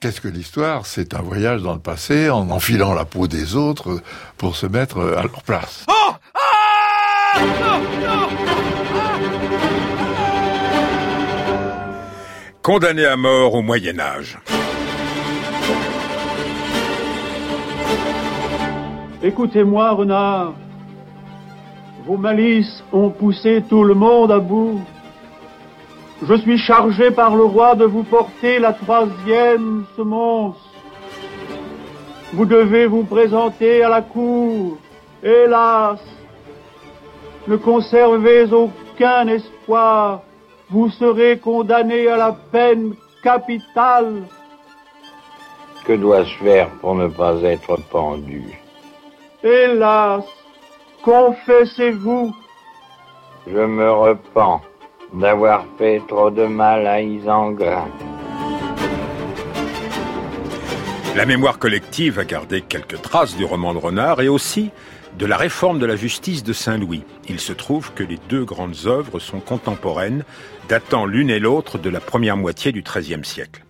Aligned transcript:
Qu'est-ce 0.00 0.22
que 0.22 0.28
l'histoire? 0.28 0.86
C'est 0.86 1.12
un 1.12 1.20
voyage 1.20 1.60
dans 1.60 1.74
le 1.74 1.78
passé 1.78 2.30
en 2.30 2.48
enfilant 2.48 2.94
la 2.94 3.04
peau 3.04 3.26
des 3.26 3.54
autres 3.54 4.00
pour 4.38 4.56
se 4.56 4.64
mettre 4.64 4.98
à 4.98 5.20
leur 5.20 5.42
place. 5.42 5.84
Oh 5.90 6.14
Condamné 12.62 13.04
à 13.04 13.18
mort 13.18 13.52
au 13.52 13.60
Moyen 13.60 14.00
Âge. 14.00 14.38
Écoutez-moi, 19.22 19.90
renard. 19.90 20.54
Vos 22.06 22.16
malices 22.16 22.82
ont 22.94 23.10
poussé 23.10 23.62
tout 23.68 23.84
le 23.84 23.92
monde 23.92 24.32
à 24.32 24.38
bout. 24.38 24.80
Je 26.22 26.34
suis 26.34 26.58
chargé 26.58 27.10
par 27.10 27.34
le 27.34 27.44
roi 27.44 27.74
de 27.74 27.84
vous 27.86 28.02
porter 28.02 28.58
la 28.58 28.74
troisième 28.74 29.86
semence. 29.96 30.58
Vous 32.34 32.44
devez 32.44 32.86
vous 32.86 33.04
présenter 33.04 33.82
à 33.82 33.88
la 33.88 34.02
cour. 34.02 34.76
Hélas, 35.22 35.98
ne 37.48 37.56
conservez 37.56 38.52
aucun 38.52 39.28
espoir. 39.28 40.20
Vous 40.68 40.90
serez 40.90 41.38
condamné 41.38 42.06
à 42.08 42.18
la 42.18 42.36
peine 42.52 42.94
capitale. 43.22 44.22
Que 45.86 45.94
dois-je 45.94 46.36
faire 46.36 46.68
pour 46.80 46.94
ne 46.94 47.08
pas 47.08 47.40
être 47.42 47.76
pendu? 47.90 48.44
Hélas, 49.42 50.24
confessez-vous. 51.02 52.32
Je 53.46 53.58
me 53.58 53.90
repens 53.90 54.60
d'avoir 55.12 55.64
fait 55.78 56.00
trop 56.08 56.30
de 56.30 56.44
mal 56.44 56.86
à 56.86 57.00
Isengrin. 57.00 57.88
La 61.16 61.26
mémoire 61.26 61.58
collective 61.58 62.18
a 62.18 62.24
gardé 62.24 62.60
quelques 62.60 63.02
traces 63.02 63.36
du 63.36 63.44
roman 63.44 63.74
de 63.74 63.78
Renard 63.78 64.20
et 64.20 64.28
aussi 64.28 64.70
de 65.18 65.26
la 65.26 65.36
réforme 65.36 65.80
de 65.80 65.86
la 65.86 65.96
justice 65.96 66.44
de 66.44 66.52
Saint-Louis. 66.52 67.02
Il 67.28 67.40
se 67.40 67.52
trouve 67.52 67.92
que 67.94 68.04
les 68.04 68.18
deux 68.28 68.44
grandes 68.44 68.86
œuvres 68.86 69.18
sont 69.18 69.40
contemporaines, 69.40 70.24
datant 70.68 71.06
l'une 71.06 71.30
et 71.30 71.40
l'autre 71.40 71.78
de 71.78 71.90
la 71.90 72.00
première 72.00 72.36
moitié 72.36 72.70
du 72.70 72.82
XIIIe 72.82 73.24
siècle. 73.24 73.64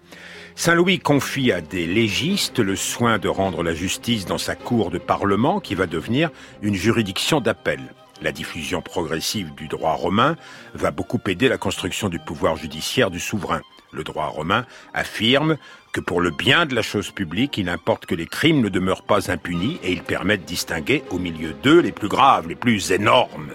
Saint-Louis 0.55 0.99
confie 0.99 1.53
à 1.53 1.63
des 1.63 1.87
légistes 1.87 2.59
le 2.59 2.77
soin 2.77 3.19
de 3.19 3.29
rendre 3.29 3.63
la 3.63 3.73
justice 3.73 4.27
dans 4.27 4.37
sa 4.37 4.55
cour 4.55 4.91
de 4.91 4.99
parlement 4.99 5.61
qui 5.61 5.75
va 5.75 5.87
devenir 5.87 6.31
une 6.61 6.75
juridiction 6.75 7.41
d'appel. 7.41 7.81
La 8.23 8.33
diffusion 8.33 8.83
progressive 8.83 9.55
du 9.55 9.67
droit 9.67 9.95
romain 9.95 10.37
va 10.75 10.91
beaucoup 10.91 11.21
aider 11.27 11.49
la 11.49 11.57
construction 11.57 12.09
du 12.09 12.19
pouvoir 12.19 12.57
judiciaire 12.57 13.11
du 13.11 13.21
souverain. 13.21 13.63
Le 13.93 14.05
droit 14.05 14.27
romain 14.27 14.67
affirme 14.95 15.57
que 15.93 16.01
pour 16.01 16.21
le 16.21 16.31
bien 16.31 16.67
de 16.67 16.75
la 16.75 16.83
chose 16.83 17.11
publique, 17.11 17.59
il 17.59 17.69
importe 17.69 18.07
que 18.07 18.15
les 18.15 18.27
crimes 18.27 18.61
ne 18.61 18.69
demeurent 18.69 19.03
pas 19.03 19.31
impunis 19.31 19.81
et 19.83 19.93
il 19.93 20.03
permet 20.03 20.37
de 20.37 20.45
distinguer 20.45 21.03
au 21.11 21.19
milieu 21.19 21.55
d'eux 21.55 21.81
les 21.81 21.93
plus 21.93 22.09
graves, 22.09 22.47
les 22.47 22.55
plus 22.55 22.93
énormes. 22.93 23.51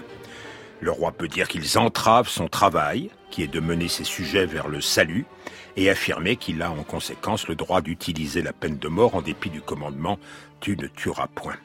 Le 0.80 0.90
roi 0.90 1.12
peut 1.12 1.28
dire 1.28 1.48
qu'ils 1.48 1.78
entravent 1.78 2.28
son 2.28 2.48
travail, 2.48 3.10
qui 3.30 3.42
est 3.42 3.52
de 3.52 3.60
mener 3.60 3.88
ses 3.88 4.04
sujets 4.04 4.46
vers 4.46 4.68
le 4.68 4.80
salut, 4.80 5.24
et 5.76 5.88
affirmer 5.88 6.36
qu'il 6.36 6.60
a 6.62 6.70
en 6.70 6.82
conséquence 6.82 7.48
le 7.48 7.54
droit 7.54 7.80
d'utiliser 7.80 8.42
la 8.42 8.52
peine 8.52 8.78
de 8.78 8.88
mort 8.88 9.14
en 9.14 9.22
dépit 9.22 9.50
du 9.50 9.60
commandement 9.60 10.18
tu 10.60 10.76
ne 10.76 10.86
tueras 10.86 11.28
point. 11.28 11.56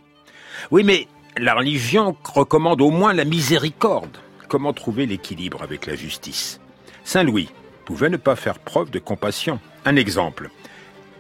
Oui, 0.69 0.83
mais 0.83 1.07
la 1.37 1.55
religion 1.55 2.15
recommande 2.23 2.81
au 2.81 2.91
moins 2.91 3.13
la 3.13 3.25
miséricorde. 3.25 4.17
Comment 4.47 4.73
trouver 4.73 5.05
l'équilibre 5.05 5.63
avec 5.63 5.85
la 5.85 5.95
justice? 5.95 6.59
Saint 7.03 7.23
Louis 7.23 7.49
pouvait 7.85 8.09
ne 8.09 8.17
pas 8.17 8.35
faire 8.35 8.59
preuve 8.59 8.91
de 8.91 8.99
compassion. 8.99 9.59
Un 9.85 9.95
exemple. 9.95 10.49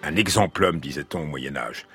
Un 0.03 0.15
exemplum, 0.15 0.79
disait-on 0.79 1.21
au 1.21 1.25
Moyen 1.25 1.55
Âge. 1.55 1.85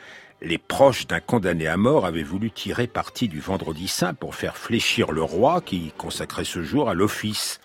Les 0.42 0.58
proches 0.58 1.06
d'un 1.06 1.20
condamné 1.20 1.66
à 1.66 1.76
mort 1.76 2.06
avaient 2.06 2.22
voulu 2.22 2.50
tirer 2.50 2.86
parti 2.86 3.28
du 3.28 3.40
vendredi 3.40 3.88
saint 3.88 4.14
pour 4.14 4.34
faire 4.34 4.56
fléchir 4.56 5.12
le 5.12 5.22
roi 5.22 5.60
qui 5.60 5.92
consacrait 5.96 6.44
ce 6.44 6.62
jour 6.62 6.88
à 6.88 6.94
l'office 6.94 7.60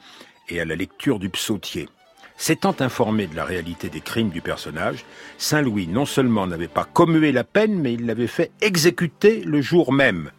et 0.49 0.59
à 0.59 0.65
la 0.65 0.75
lecture 0.75 1.19
du 1.19 1.29
psautier. 1.29 1.89
S'étant 2.37 2.75
informé 2.79 3.27
de 3.27 3.35
la 3.35 3.45
réalité 3.45 3.89
des 3.89 4.01
crimes 4.01 4.29
du 4.29 4.41
personnage, 4.41 5.05
Saint 5.37 5.61
Louis 5.61 5.87
non 5.87 6.05
seulement 6.05 6.47
n'avait 6.47 6.67
pas 6.67 6.85
commué 6.85 7.31
la 7.31 7.43
peine, 7.43 7.79
mais 7.79 7.93
il 7.93 8.05
l'avait 8.05 8.25
fait 8.27 8.51
exécuter 8.61 9.43
le 9.43 9.61
jour 9.61 9.93
même. 9.93 10.31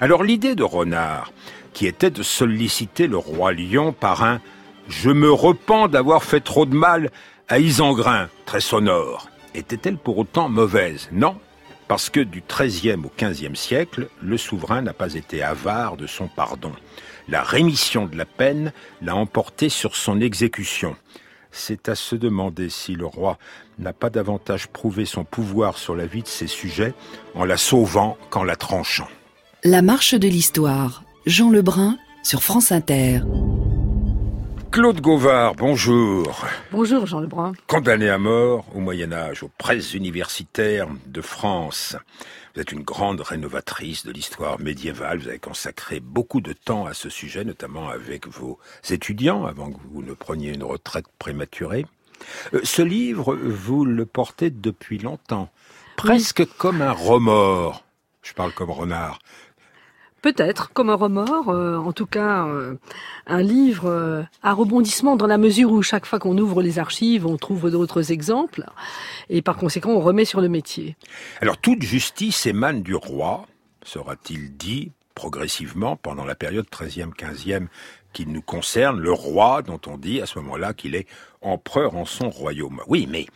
Alors 0.00 0.22
l'idée 0.22 0.54
de 0.54 0.62
Renard, 0.62 1.32
qui 1.72 1.88
était 1.88 2.10
de 2.10 2.22
solliciter 2.22 3.08
le 3.08 3.16
roi 3.16 3.52
Lion 3.52 3.92
par 3.92 4.22
un 4.22 4.40
Je 4.88 5.10
me 5.10 5.30
repens 5.30 5.88
d'avoir 5.88 6.22
fait 6.22 6.40
trop 6.40 6.66
de 6.66 6.74
mal 6.74 7.10
à 7.48 7.58
Isengrin, 7.58 8.28
très 8.46 8.60
sonore, 8.60 9.28
était-elle 9.54 9.96
pour 9.96 10.18
autant 10.18 10.48
mauvaise? 10.48 11.08
Non, 11.10 11.36
parce 11.88 12.10
que 12.10 12.20
du 12.20 12.44
XIIIe 12.48 13.02
au 13.04 13.10
XVe 13.18 13.56
siècle, 13.56 14.08
le 14.22 14.36
souverain 14.36 14.82
n'a 14.82 14.92
pas 14.92 15.14
été 15.14 15.42
avare 15.42 15.96
de 15.96 16.06
son 16.06 16.28
pardon. 16.28 16.72
La 17.28 17.42
rémission 17.42 18.06
de 18.06 18.16
la 18.16 18.24
peine 18.24 18.72
l'a 19.02 19.16
emporté 19.16 19.68
sur 19.68 19.96
son 19.96 20.20
exécution. 20.20 20.94
C'est 21.50 21.88
à 21.88 21.96
se 21.96 22.14
demander 22.14 22.68
si 22.68 22.94
le 22.94 23.06
roi 23.06 23.36
n'a 23.80 23.92
pas 23.92 24.10
davantage 24.10 24.68
prouvé 24.68 25.06
son 25.06 25.24
pouvoir 25.24 25.76
sur 25.76 25.96
la 25.96 26.06
vie 26.06 26.22
de 26.22 26.28
ses 26.28 26.46
sujets 26.46 26.94
en 27.34 27.44
la 27.44 27.56
sauvant 27.56 28.16
qu'en 28.30 28.44
la 28.44 28.54
tranchant. 28.54 29.08
La 29.64 29.82
marche 29.82 30.14
de 30.14 30.28
l'histoire. 30.28 31.02
Jean 31.26 31.50
Lebrun 31.50 31.98
sur 32.22 32.44
France 32.44 32.70
Inter. 32.70 33.22
Claude 34.70 35.00
Gauvard, 35.00 35.56
bonjour. 35.56 36.46
Bonjour 36.70 37.06
Jean 37.06 37.18
Lebrun. 37.18 37.54
Condamné 37.66 38.08
à 38.08 38.18
mort 38.18 38.66
au 38.76 38.78
Moyen 38.78 39.12
Âge 39.12 39.42
aux 39.42 39.50
presses 39.58 39.94
universitaires 39.94 40.86
de 41.06 41.20
France. 41.20 41.96
Vous 42.54 42.60
êtes 42.60 42.70
une 42.70 42.84
grande 42.84 43.20
rénovatrice 43.20 44.06
de 44.06 44.12
l'histoire 44.12 44.60
médiévale. 44.60 45.18
Vous 45.18 45.28
avez 45.28 45.40
consacré 45.40 45.98
beaucoup 45.98 46.40
de 46.40 46.52
temps 46.52 46.86
à 46.86 46.94
ce 46.94 47.10
sujet, 47.10 47.42
notamment 47.42 47.88
avec 47.88 48.28
vos 48.28 48.60
étudiants, 48.88 49.44
avant 49.44 49.72
que 49.72 49.80
vous 49.92 50.02
ne 50.02 50.12
preniez 50.12 50.54
une 50.54 50.62
retraite 50.62 51.06
prématurée. 51.18 51.84
Euh, 52.54 52.60
ce 52.62 52.82
livre, 52.82 53.34
vous 53.34 53.84
le 53.84 54.06
portez 54.06 54.50
depuis 54.50 54.98
longtemps, 54.98 55.50
presque 55.96 56.44
comme 56.58 56.80
un 56.80 56.92
remords. 56.92 57.82
Je 58.22 58.34
parle 58.34 58.52
comme 58.52 58.70
renard. 58.70 59.18
Peut-être, 60.20 60.72
comme 60.72 60.90
un 60.90 60.96
remords, 60.96 61.48
euh, 61.48 61.76
en 61.76 61.92
tout 61.92 62.06
cas 62.06 62.46
euh, 62.46 62.74
un 63.26 63.40
livre 63.40 63.86
euh, 63.86 64.22
à 64.42 64.52
rebondissement 64.52 65.14
dans 65.14 65.28
la 65.28 65.38
mesure 65.38 65.70
où 65.70 65.80
chaque 65.82 66.06
fois 66.06 66.18
qu'on 66.18 66.36
ouvre 66.38 66.60
les 66.60 66.80
archives, 66.80 67.24
on 67.24 67.36
trouve 67.36 67.70
d'autres 67.70 68.10
exemples, 68.10 68.64
et 69.30 69.42
par 69.42 69.56
conséquent 69.56 69.90
on 69.90 70.00
remet 70.00 70.24
sur 70.24 70.40
le 70.40 70.48
métier. 70.48 70.96
Alors 71.40 71.56
toute 71.56 71.82
justice 71.82 72.46
émane 72.46 72.82
du 72.82 72.96
roi, 72.96 73.46
sera-t-il 73.84 74.56
dit 74.56 74.90
progressivement 75.14 75.96
pendant 75.96 76.24
la 76.24 76.34
période 76.34 76.66
13e, 76.66 77.14
15e 77.14 77.68
qui 78.12 78.26
nous 78.26 78.42
concerne, 78.42 78.98
le 78.98 79.12
roi 79.12 79.62
dont 79.62 79.80
on 79.86 79.98
dit 79.98 80.20
à 80.20 80.26
ce 80.26 80.38
moment-là 80.40 80.74
qu'il 80.74 80.96
est 80.96 81.06
empereur 81.42 81.94
en 81.94 82.04
son 82.04 82.30
royaume. 82.30 82.80
Oui, 82.88 83.06
mais 83.08 83.26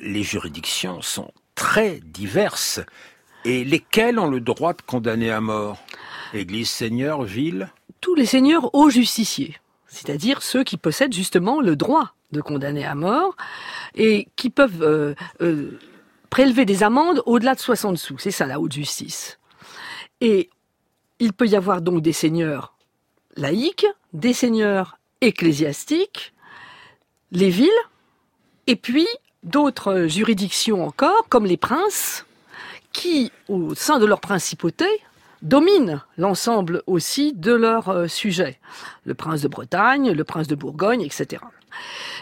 les 0.00 0.22
juridictions 0.22 1.02
sont 1.02 1.30
très 1.54 2.00
diverses 2.00 2.80
et 3.46 3.64
lesquels 3.64 4.18
ont 4.18 4.28
le 4.28 4.40
droit 4.40 4.72
de 4.72 4.82
condamner 4.82 5.30
à 5.30 5.40
mort? 5.40 5.78
Église, 6.34 6.68
seigneur, 6.68 7.22
ville? 7.22 7.70
Tous 8.00 8.14
les 8.14 8.26
seigneurs 8.26 8.74
hauts 8.74 8.90
justiciers, 8.90 9.56
c'est-à-dire 9.86 10.42
ceux 10.42 10.64
qui 10.64 10.76
possèdent 10.76 11.14
justement 11.14 11.60
le 11.60 11.76
droit 11.76 12.14
de 12.32 12.40
condamner 12.40 12.84
à 12.84 12.94
mort 12.94 13.36
et 13.94 14.28
qui 14.34 14.50
peuvent 14.50 14.82
euh, 14.82 15.14
euh, 15.40 15.78
prélever 16.28 16.64
des 16.64 16.82
amendes 16.82 17.22
au-delà 17.24 17.54
de 17.54 17.60
60 17.60 17.96
sous. 17.96 18.18
C'est 18.18 18.32
ça 18.32 18.46
la 18.46 18.60
haute 18.60 18.72
justice. 18.72 19.38
Et 20.20 20.50
il 21.20 21.32
peut 21.32 21.46
y 21.46 21.56
avoir 21.56 21.80
donc 21.80 22.02
des 22.02 22.12
seigneurs 22.12 22.74
laïcs, 23.36 23.86
des 24.12 24.32
seigneurs 24.32 24.98
ecclésiastiques, 25.20 26.34
les 27.30 27.50
villes, 27.50 27.70
et 28.66 28.76
puis 28.76 29.06
d'autres 29.44 30.06
juridictions 30.08 30.84
encore, 30.84 31.28
comme 31.28 31.46
les 31.46 31.56
princes, 31.56 32.25
qui, 32.96 33.30
au 33.48 33.74
sein 33.74 33.98
de 33.98 34.06
leur 34.06 34.20
principauté, 34.20 34.86
dominent 35.42 36.02
l'ensemble 36.16 36.82
aussi 36.86 37.34
de 37.34 37.52
leurs 37.52 37.90
euh, 37.90 38.08
sujets. 38.08 38.58
Le 39.04 39.12
prince 39.12 39.42
de 39.42 39.48
Bretagne, 39.48 40.12
le 40.12 40.24
prince 40.24 40.48
de 40.48 40.54
Bourgogne, 40.54 41.02
etc. 41.02 41.42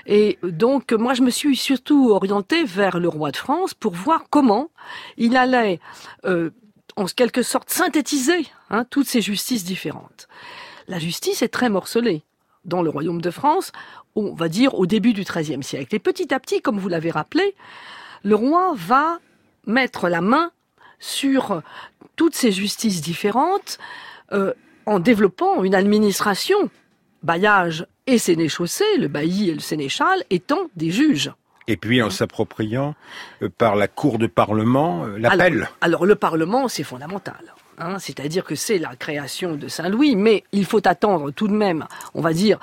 Et 0.06 0.37
donc, 0.43 0.93
moi, 0.93 1.15
je 1.15 1.23
me 1.23 1.31
suis 1.31 1.56
surtout 1.56 2.11
orientée 2.11 2.65
vers 2.65 2.99
le 2.99 3.09
roi 3.09 3.31
de 3.31 3.37
France 3.37 3.73
pour 3.73 3.93
voir 3.93 4.25
comment 4.31 4.69
il 5.17 5.37
allait, 5.37 5.79
euh, 6.25 6.50
en 6.97 7.05
quelque 7.05 7.43
sorte, 7.43 7.71
synthétiser 7.71 8.44
hein, 8.69 8.85
toutes 8.85 9.06
ces 9.06 9.21
justices 9.21 9.62
différentes. 9.62 10.26
La 10.88 10.99
justice 10.99 11.43
est 11.43 11.49
très 11.49 11.71
morcelée. 11.71 12.25
Dans 12.65 12.82
le 12.82 12.91
royaume 12.91 13.21
de 13.21 13.31
France, 13.31 13.71
on 14.17 14.35
va 14.35 14.49
dire 14.49 14.75
au 14.75 14.87
début 14.87 15.12
du 15.12 15.23
XIIIe 15.23 15.62
siècle. 15.62 15.94
Et 15.94 16.00
petit 16.00 16.35
à 16.35 16.41
petit, 16.41 16.62
comme 16.62 16.81
vous 16.81 16.88
l'avez 16.88 17.12
rappelé, 17.12 17.55
le 18.25 18.35
roi 18.35 18.73
va 18.75 19.19
mettre 19.67 20.09
la 20.09 20.21
main 20.21 20.50
sur 21.04 21.62
toutes 22.16 22.34
ces 22.34 22.50
justices 22.50 23.02
différentes 23.02 23.78
euh, 24.32 24.54
en 24.86 25.00
développant 25.00 25.62
une 25.62 25.74
administration, 25.74 26.70
bailliage 27.22 27.86
et 28.06 28.18
sénéchaussée, 28.18 28.96
le 28.98 29.08
bailli 29.08 29.50
et 29.50 29.54
le 29.54 29.60
sénéchal 29.60 30.24
étant 30.30 30.70
des 30.76 30.90
juges. 30.90 31.32
Et 31.66 31.76
puis 31.76 32.02
en 32.02 32.10
s'appropriant 32.10 32.94
euh, 33.42 33.48
par 33.48 33.76
la 33.76 33.88
Cour 33.88 34.18
de 34.18 34.26
Parlement 34.26 35.04
euh, 35.04 35.18
l'appel. 35.18 35.54
Alors, 35.54 35.68
alors, 35.80 36.06
le 36.06 36.14
Parlement, 36.14 36.68
c'est 36.68 36.84
fondamental. 36.84 37.54
Hein, 37.78 37.98
C'est-à-dire 37.98 38.44
que 38.44 38.54
c'est 38.54 38.78
la 38.78 38.94
création 38.96 39.56
de 39.56 39.68
Saint-Louis, 39.68 40.16
mais 40.16 40.44
il 40.52 40.64
faut 40.64 40.86
attendre 40.86 41.30
tout 41.32 41.48
de 41.48 41.54
même, 41.54 41.86
on 42.14 42.20
va 42.20 42.32
dire, 42.32 42.58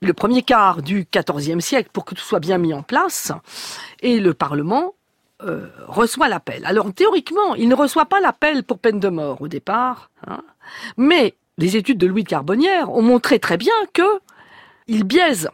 le 0.00 0.14
premier 0.14 0.42
quart 0.42 0.82
du 0.82 1.06
XIVe 1.12 1.60
siècle 1.60 1.90
pour 1.92 2.04
que 2.04 2.14
tout 2.14 2.22
soit 2.22 2.40
bien 2.40 2.58
mis 2.58 2.72
en 2.72 2.82
place. 2.82 3.32
Et 4.00 4.20
le 4.20 4.34
Parlement 4.34 4.94
euh, 5.42 5.68
reçoit 5.88 6.28
l'appel. 6.28 6.64
Alors 6.64 6.92
théoriquement, 6.92 7.54
il 7.56 7.68
ne 7.68 7.74
reçoit 7.74 8.06
pas 8.06 8.20
l'appel 8.20 8.62
pour 8.62 8.78
peine 8.78 9.00
de 9.00 9.08
mort 9.08 9.42
au 9.42 9.48
départ, 9.48 10.10
hein, 10.26 10.42
mais 10.96 11.34
les 11.58 11.76
études 11.76 11.98
de 11.98 12.06
Louis 12.06 12.22
de 12.22 12.28
Carbonnière 12.28 12.92
ont 12.92 13.02
montré 13.02 13.38
très 13.38 13.56
bien 13.56 13.74
que 13.92 14.20
il 14.86 15.04
biaise 15.04 15.48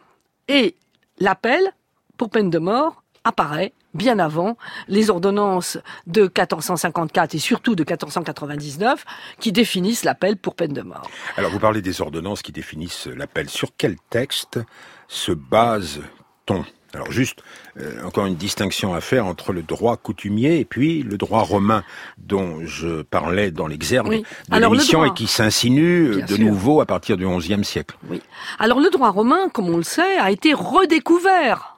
et 0.47 0.75
l'appel 1.19 1.73
pour 2.17 2.29
peine 2.29 2.49
de 2.49 2.59
mort 2.59 3.03
apparaît 3.23 3.73
bien 3.93 4.19
avant 4.19 4.57
les 4.87 5.09
ordonnances 5.09 5.77
de 6.07 6.21
1454 6.21 7.35
et 7.35 7.39
surtout 7.39 7.75
de 7.75 7.81
1499 7.81 9.05
qui 9.39 9.51
définissent 9.51 10.03
l'appel 10.03 10.37
pour 10.37 10.55
peine 10.55 10.73
de 10.73 10.81
mort. 10.81 11.09
Alors 11.37 11.51
vous 11.51 11.59
parlez 11.59 11.81
des 11.81 12.01
ordonnances 12.01 12.41
qui 12.41 12.51
définissent 12.51 13.07
l'appel. 13.07 13.49
Sur 13.49 13.69
quel 13.77 13.97
texte 14.09 14.59
se 15.07 15.31
base-t-on? 15.31 16.65
Alors 16.93 17.11
juste, 17.11 17.39
euh, 17.79 18.03
encore 18.03 18.25
une 18.25 18.35
distinction 18.35 18.93
à 18.93 19.01
faire 19.01 19.25
entre 19.25 19.53
le 19.53 19.61
droit 19.61 19.95
coutumier 19.97 20.59
et 20.59 20.65
puis 20.65 21.03
le 21.03 21.17
droit 21.17 21.41
romain 21.41 21.83
dont 22.17 22.65
je 22.65 23.01
parlais 23.03 23.51
dans 23.51 23.67
l'exergue 23.67 24.07
Oui. 24.09 24.25
de 24.49 24.55
le 24.57 24.61
l'émission 24.61 25.05
et 25.05 25.13
qui 25.13 25.27
s'insinue 25.27 26.07
euh, 26.09 26.21
de 26.21 26.35
sûr. 26.35 26.39
nouveau 26.39 26.81
à 26.81 26.85
partir 26.85 27.15
du 27.17 27.25
XIe 27.25 27.63
siècle. 27.63 27.95
Oui. 28.09 28.21
Alors 28.59 28.79
le 28.79 28.89
droit 28.89 29.09
romain, 29.09 29.49
comme 29.49 29.69
on 29.69 29.77
le 29.77 29.83
sait, 29.83 30.17
a 30.17 30.31
été 30.31 30.53
redécouvert 30.53 31.77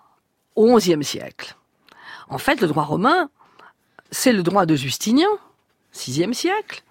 au 0.55 0.77
XIe 0.77 1.03
siècle. 1.03 1.55
En 2.29 2.37
fait, 2.37 2.61
le 2.61 2.67
droit 2.67 2.83
romain, 2.83 3.29
c'est 4.09 4.33
le 4.33 4.41
droit 4.43 4.65
de 4.65 4.75
Justinien, 4.75 5.27
VIe 5.93 6.33
siècle, 6.33 6.83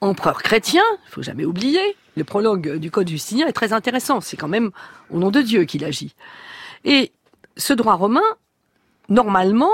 empereur 0.00 0.42
chrétien, 0.42 0.82
il 1.06 1.10
faut 1.10 1.22
jamais 1.22 1.44
oublier. 1.44 1.96
Le 2.16 2.24
prologue 2.24 2.76
du 2.76 2.90
Code 2.90 3.08
Justinien 3.08 3.46
est 3.46 3.52
très 3.52 3.72
intéressant. 3.72 4.20
C'est 4.20 4.36
quand 4.36 4.48
même 4.48 4.70
au 5.10 5.18
nom 5.18 5.30
de 5.30 5.40
Dieu 5.42 5.64
qu'il 5.64 5.84
agit. 5.84 6.14
Et 6.84 7.12
ce 7.56 7.72
droit 7.72 7.94
romain, 7.94 8.22
normalement, 9.08 9.72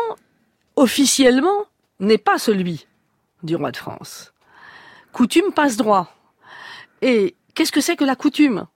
officiellement, 0.76 1.66
n'est 2.00 2.18
pas 2.18 2.38
celui 2.38 2.86
du 3.42 3.56
roi 3.56 3.70
de 3.70 3.76
France. 3.76 4.32
Coutume 5.12 5.52
passe 5.52 5.76
droit. 5.76 6.12
Et 7.02 7.36
qu'est-ce 7.54 7.72
que 7.72 7.80
c'est 7.80 7.96
que 7.96 8.04
la 8.04 8.16
coutume? 8.16 8.66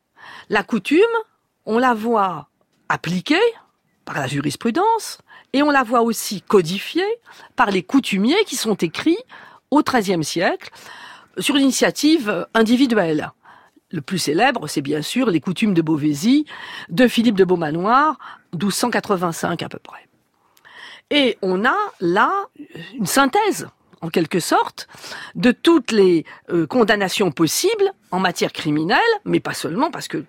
La 0.49 0.63
coutume, 0.63 1.01
on 1.65 1.79
la 1.79 1.95
voit 1.95 2.49
appliquée 2.89 3.41
par 4.05 4.17
la 4.17 4.27
jurisprudence 4.27 5.19
et 5.53 5.63
on 5.63 5.71
la 5.71 5.83
voit 5.83 6.03
aussi 6.03 6.43
codifiée 6.43 7.21
par 7.57 7.71
les 7.71 7.83
coutumiers 7.83 8.45
qui 8.45 8.57
sont 8.57 8.75
écrits 8.75 9.19
au 9.71 9.83
XIIIe 9.83 10.25
siècle 10.25 10.71
sur 11.39 11.55
l'initiative 11.55 12.47
individuelle. 12.55 13.33
Le 13.93 14.01
plus 14.01 14.19
célèbre, 14.19 14.67
c'est 14.67 14.83
bien 14.83 15.01
sûr 15.01 15.31
les 15.31 15.41
coutumes 15.41 15.73
de 15.73 15.83
Beauvaisis 15.83 16.45
de 16.89 17.07
Philippe 17.07 17.37
de 17.37 17.45
Beaumanoir, 17.45 18.19
1285 18.53 19.63
à 19.63 19.69
peu 19.69 19.79
près. 19.79 20.09
Et 21.11 21.39
on 21.41 21.65
a 21.65 21.77
là 22.01 22.33
une 22.95 23.07
synthèse, 23.07 23.69
en 24.01 24.09
quelque 24.09 24.41
sorte, 24.41 24.89
de 25.37 25.53
toutes 25.53 25.93
les 25.93 26.25
euh, 26.51 26.67
condamnations 26.67 27.31
possibles 27.31 27.93
en 28.11 28.19
matière 28.19 28.53
criminelle, 28.53 28.99
mais 29.25 29.39
pas 29.39 29.55
seulement, 29.55 29.93
parce 29.93 30.09
que 30.09 30.25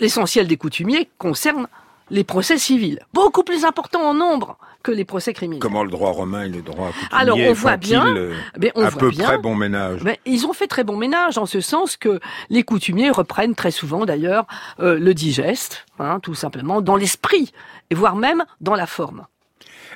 l'essentiel 0.00 0.46
des 0.46 0.56
coutumiers 0.56 1.10
concerne 1.18 1.68
les 2.10 2.24
procès 2.24 2.58
civils, 2.58 3.00
beaucoup 3.14 3.42
plus 3.42 3.64
importants 3.64 4.02
en 4.02 4.14
nombre 4.14 4.58
que 4.82 4.90
les 4.90 5.04
procès 5.04 5.32
criminels. 5.32 5.60
Comment 5.62 5.84
le 5.84 5.90
droit 5.90 6.10
romain 6.10 6.42
et 6.44 6.48
le 6.48 6.60
droit 6.62 6.88
coutumier 6.88 7.08
Alors, 7.12 7.38
on 7.38 7.52
voit 7.52 7.76
bien, 7.76 8.16
euh, 8.16 8.34
Mais 8.58 8.72
on 8.74 8.84
à 8.84 8.90
voit 8.90 8.98
peu 9.00 9.10
bien, 9.10 9.24
près 9.24 9.38
bon 9.38 9.54
ménage 9.54 10.00
mais 10.02 10.18
ils 10.26 10.44
ont 10.46 10.52
fait 10.52 10.66
très 10.66 10.82
bon 10.84 10.96
ménage 10.96 11.38
en 11.38 11.46
ce 11.46 11.60
sens 11.60 11.96
que 11.96 12.20
les 12.50 12.64
coutumiers 12.64 13.10
reprennent 13.10 13.54
très 13.54 13.70
souvent 13.70 14.04
d'ailleurs 14.04 14.46
euh, 14.80 14.98
le 14.98 15.14
digeste, 15.14 15.86
hein, 15.98 16.18
tout 16.20 16.34
simplement, 16.34 16.80
dans 16.82 16.96
l'esprit, 16.96 17.52
et 17.90 17.94
voire 17.94 18.16
même 18.16 18.44
dans 18.60 18.74
la 18.74 18.86
forme. 18.86 19.26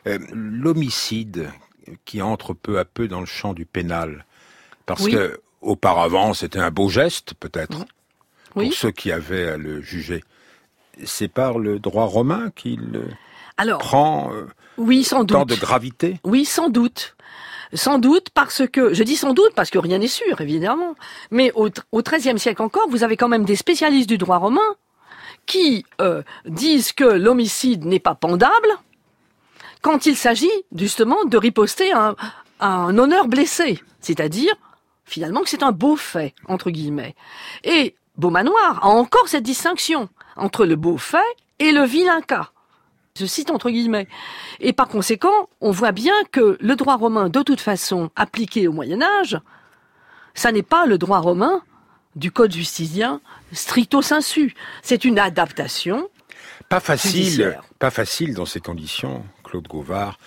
Euh, 0.06 0.18
L'homicide 0.32 1.50
qui 2.04 2.22
entre 2.22 2.52
peu 2.54 2.78
à 2.78 2.84
peu 2.84 3.08
dans 3.08 3.20
le 3.20 3.26
champ 3.26 3.54
du 3.54 3.66
pénal, 3.66 4.24
parce 4.86 5.02
Oui. 5.04 5.12
que 5.12 5.40
auparavant 5.62 6.32
c'était 6.32 6.58
un 6.60 6.70
beau 6.70 6.88
geste 6.88 7.34
peut-être 7.34 7.84
Oui. 8.54 8.68
pour 8.68 8.74
ceux 8.78 8.90
qui 8.92 9.10
avaient 9.10 9.48
à 9.48 9.56
le 9.56 9.80
juger. 9.82 10.22
C'est 11.04 11.28
par 11.28 11.58
le 11.58 11.78
droit 11.78 12.04
romain 12.06 12.50
qu'il 12.54 12.90
euh, 12.94 13.08
Alors, 13.56 13.78
prend 13.78 14.32
euh, 14.32 14.46
oui, 14.78 15.04
sans 15.04 15.24
tant 15.24 15.44
doute. 15.44 15.56
de 15.56 15.60
gravité? 15.60 16.20
Oui, 16.24 16.44
sans 16.44 16.68
doute. 16.68 17.16
Sans 17.74 17.98
doute 17.98 18.30
parce 18.30 18.62
que, 18.66 18.94
je 18.94 19.02
dis 19.02 19.16
sans 19.16 19.32
doute 19.34 19.52
parce 19.54 19.70
que 19.70 19.78
rien 19.78 19.98
n'est 19.98 20.06
sûr, 20.08 20.40
évidemment. 20.40 20.94
Mais 21.30 21.52
au, 21.54 21.68
au 21.92 22.02
XIIIe 22.02 22.38
siècle 22.38 22.62
encore, 22.62 22.88
vous 22.88 23.02
avez 23.02 23.16
quand 23.16 23.28
même 23.28 23.44
des 23.44 23.56
spécialistes 23.56 24.08
du 24.08 24.18
droit 24.18 24.38
romain 24.38 24.60
qui 25.46 25.84
euh, 26.00 26.22
disent 26.46 26.92
que 26.92 27.04
l'homicide 27.04 27.84
n'est 27.84 28.00
pas 28.00 28.14
pendable 28.14 28.68
quand 29.82 30.06
il 30.06 30.16
s'agit 30.16 30.50
justement 30.74 31.24
de 31.24 31.36
riposter 31.36 31.92
à 31.92 32.08
un, 32.08 32.16
à 32.60 32.68
un 32.68 32.98
honneur 32.98 33.28
blessé. 33.28 33.80
C'est-à-dire, 34.00 34.54
finalement, 35.04 35.42
que 35.42 35.48
c'est 35.48 35.62
un 35.62 35.72
beau 35.72 35.96
fait, 35.96 36.34
entre 36.48 36.70
guillemets. 36.70 37.14
Et 37.64 37.94
Beaumanoir 38.16 38.84
a 38.84 38.88
encore 38.88 39.28
cette 39.28 39.42
distinction 39.42 40.08
entre 40.36 40.64
le 40.64 40.76
beau 40.76 40.96
fait 40.96 41.18
et 41.58 41.72
le 41.72 41.84
vilain 41.84 42.20
cas. 42.20 42.50
Je 43.18 43.26
cite 43.26 43.50
entre 43.50 43.70
guillemets. 43.70 44.08
Et 44.60 44.72
par 44.72 44.88
conséquent, 44.88 45.48
on 45.60 45.70
voit 45.70 45.92
bien 45.92 46.14
que 46.32 46.58
le 46.60 46.76
droit 46.76 46.96
romain, 46.96 47.28
de 47.28 47.42
toute 47.42 47.60
façon, 47.60 48.10
appliqué 48.16 48.68
au 48.68 48.72
Moyen 48.72 49.00
Âge, 49.02 49.38
ça 50.34 50.52
n'est 50.52 50.62
pas 50.62 50.86
le 50.86 50.98
droit 50.98 51.18
romain 51.18 51.62
du 52.14 52.30
Code 52.30 52.52
justilien 52.52 53.20
stricto 53.52 54.02
sensu. 54.02 54.54
C'est 54.82 55.04
une 55.04 55.18
adaptation. 55.18 56.08
Pas 56.68 56.80
facile, 56.80 57.24
Judiciaire. 57.24 57.62
pas 57.78 57.90
facile 57.90 58.34
dans 58.34 58.46
ces 58.46 58.60
conditions, 58.60 59.24
Claude 59.44 59.68
Gauvard, 59.68 60.18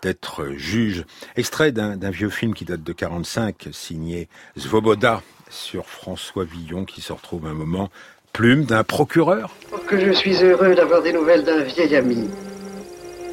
d'être 0.00 0.46
juge. 0.56 1.04
Extrait 1.36 1.70
d'un 1.70 1.96
d'un 1.96 2.10
vieux 2.10 2.30
film 2.30 2.54
qui 2.54 2.64
date 2.64 2.82
de 2.82 2.92
45, 2.92 3.68
signé 3.72 4.28
Svoboda 4.56 5.22
sur 5.52 5.86
François 5.86 6.44
Villon, 6.44 6.84
qui 6.84 7.00
se 7.00 7.12
retrouve 7.12 7.46
un 7.46 7.54
moment 7.54 7.90
plume 8.32 8.64
d'un 8.64 8.82
procureur. 8.82 9.54
Oh, 9.72 9.76
que 9.86 10.00
je 10.00 10.10
suis 10.10 10.42
heureux 10.42 10.74
d'avoir 10.74 11.02
des 11.02 11.12
nouvelles 11.12 11.44
d'un 11.44 11.62
vieil 11.62 11.94
ami. 11.94 12.28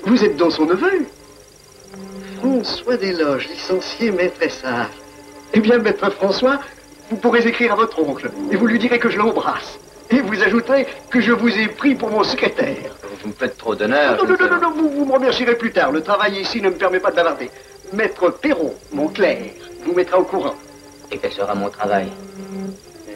Vous 0.03 0.23
êtes 0.23 0.35
donc 0.37 0.51
son 0.51 0.65
neveu? 0.65 1.05
François 2.37 2.97
Desloges, 2.97 3.47
licencié 3.49 4.11
maître 4.11 4.41
et 4.41 4.49
sage. 4.49 4.87
Eh 5.53 5.59
bien, 5.59 5.77
maître 5.77 6.09
François, 6.11 6.59
vous 7.09 7.17
pourrez 7.17 7.47
écrire 7.47 7.73
à 7.73 7.75
votre 7.75 7.99
oncle 7.99 8.29
et 8.51 8.55
vous 8.55 8.67
lui 8.67 8.79
direz 8.79 8.99
que 8.99 9.09
je 9.09 9.17
l'embrasse. 9.17 9.79
Et 10.11 10.21
vous 10.21 10.41
ajouterez 10.41 10.87
que 11.09 11.21
je 11.21 11.31
vous 11.31 11.49
ai 11.49 11.67
pris 11.67 11.95
pour 11.95 12.09
mon 12.09 12.23
secrétaire. 12.23 12.95
Vous 13.21 13.29
me 13.29 13.33
faites 13.33 13.57
trop 13.57 13.75
d'honneur. 13.75 14.17
Non, 14.17 14.29
non, 14.29 14.35
non, 14.39 14.49
non, 14.49 14.61
non, 14.61 14.71
vous, 14.71 14.89
vous 14.89 15.05
me 15.05 15.13
remercierez 15.13 15.55
plus 15.55 15.71
tard. 15.71 15.91
Le 15.91 16.01
travail 16.01 16.39
ici 16.39 16.61
ne 16.61 16.69
me 16.69 16.75
permet 16.75 16.99
pas 16.99 17.11
de 17.11 17.15
bavarder. 17.15 17.49
Maître 17.93 18.29
Perron, 18.29 18.73
mon 18.91 19.07
clerc, 19.07 19.53
vous 19.85 19.93
mettra 19.93 20.19
au 20.19 20.23
courant. 20.23 20.55
Et 21.11 21.17
quel 21.17 21.31
sera 21.31 21.55
mon 21.55 21.69
travail 21.69 22.07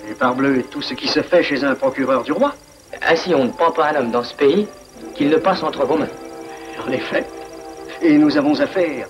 Et 0.09 0.13
parbleu, 0.13 0.63
tout 0.63 0.81
ce 0.81 0.93
qui 0.93 1.07
se 1.07 1.21
fait 1.21 1.43
chez 1.43 1.63
un 1.63 1.75
procureur 1.75 2.23
du 2.23 2.31
roi. 2.31 2.55
Ainsi, 3.01 3.33
on 3.35 3.45
ne 3.45 3.51
prend 3.51 3.71
pas 3.71 3.89
un 3.89 3.95
homme 3.95 4.11
dans 4.11 4.23
ce 4.23 4.33
pays 4.33 4.67
qu'il 5.15 5.29
ne 5.29 5.37
passe 5.37 5.63
entre 5.63 5.85
vos 5.85 5.97
mains. 5.97 6.07
En 6.85 6.91
effet. 6.91 7.25
Et 8.01 8.17
nous 8.17 8.35
avons 8.37 8.59
affaire. 8.59 9.07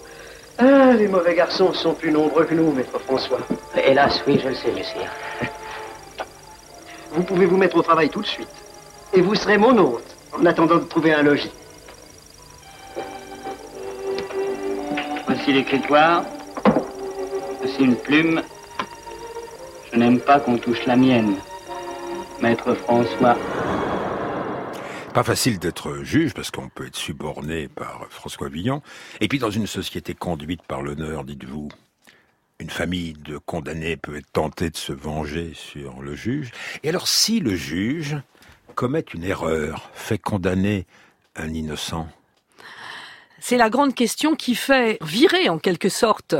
Ah, 0.57 0.93
les 0.93 1.07
mauvais 1.07 1.33
garçons 1.33 1.73
sont 1.73 1.93
plus 1.93 2.11
nombreux 2.11 2.45
que 2.45 2.53
nous, 2.53 2.71
maître 2.71 2.99
François. 2.99 3.39
Hélas, 3.75 4.21
oui, 4.27 4.39
je 4.43 4.49
le 4.49 4.55
sais, 4.55 4.71
messire. 4.71 5.11
Vous 7.11 7.23
pouvez 7.23 7.45
vous 7.45 7.57
mettre 7.57 7.77
au 7.77 7.81
travail 7.81 8.09
tout 8.09 8.21
de 8.21 8.27
suite. 8.27 8.49
Et 9.13 9.21
vous 9.21 9.35
serez 9.35 9.57
mon 9.57 9.77
hôte, 9.77 10.15
en 10.37 10.45
attendant 10.45 10.77
de 10.77 10.85
trouver 10.85 11.13
un 11.13 11.23
logis. 11.23 11.51
Voici 15.27 15.53
l'écritoire. 15.53 16.23
Voici 17.59 17.83
une 17.83 17.95
plume. 17.95 18.41
Je 19.93 19.99
n'aime 19.99 20.19
pas 20.19 20.39
qu'on 20.39 20.57
touche 20.57 20.87
la 20.87 20.95
mienne. 20.95 21.35
Maître 22.41 22.73
François. 22.73 23.37
Pas 25.13 25.21
facile 25.21 25.59
d'être 25.59 26.03
juge 26.03 26.33
parce 26.33 26.49
qu'on 26.49 26.67
peut 26.67 26.87
être 26.87 26.95
suborné 26.95 27.67
par 27.67 28.07
François 28.09 28.49
Villon. 28.49 28.81
Et 29.21 29.27
puis 29.27 29.37
dans 29.37 29.51
une 29.51 29.67
société 29.67 30.15
conduite 30.15 30.63
par 30.63 30.81
l'honneur, 30.81 31.23
dites-vous, 31.23 31.69
une 32.57 32.71
famille 32.71 33.13
de 33.13 33.37
condamnés 33.37 33.95
peut 33.95 34.17
être 34.17 34.31
tentée 34.31 34.71
de 34.71 34.77
se 34.77 34.93
venger 34.93 35.51
sur 35.53 36.01
le 36.01 36.15
juge. 36.15 36.49
Et 36.81 36.89
alors 36.89 37.07
si 37.07 37.39
le 37.39 37.55
juge 37.55 38.17
commet 38.73 39.05
une 39.13 39.23
erreur, 39.23 39.91
fait 39.93 40.17
condamner 40.17 40.87
un 41.35 41.53
innocent, 41.53 42.07
C'est 43.45 43.57
la 43.57 43.69
grande 43.69 43.93
question 43.93 44.37
qui 44.37 44.55
fait 44.55 44.97
virer 45.01 45.49
en 45.49 45.59
quelque 45.59 45.89
sorte 45.89 46.33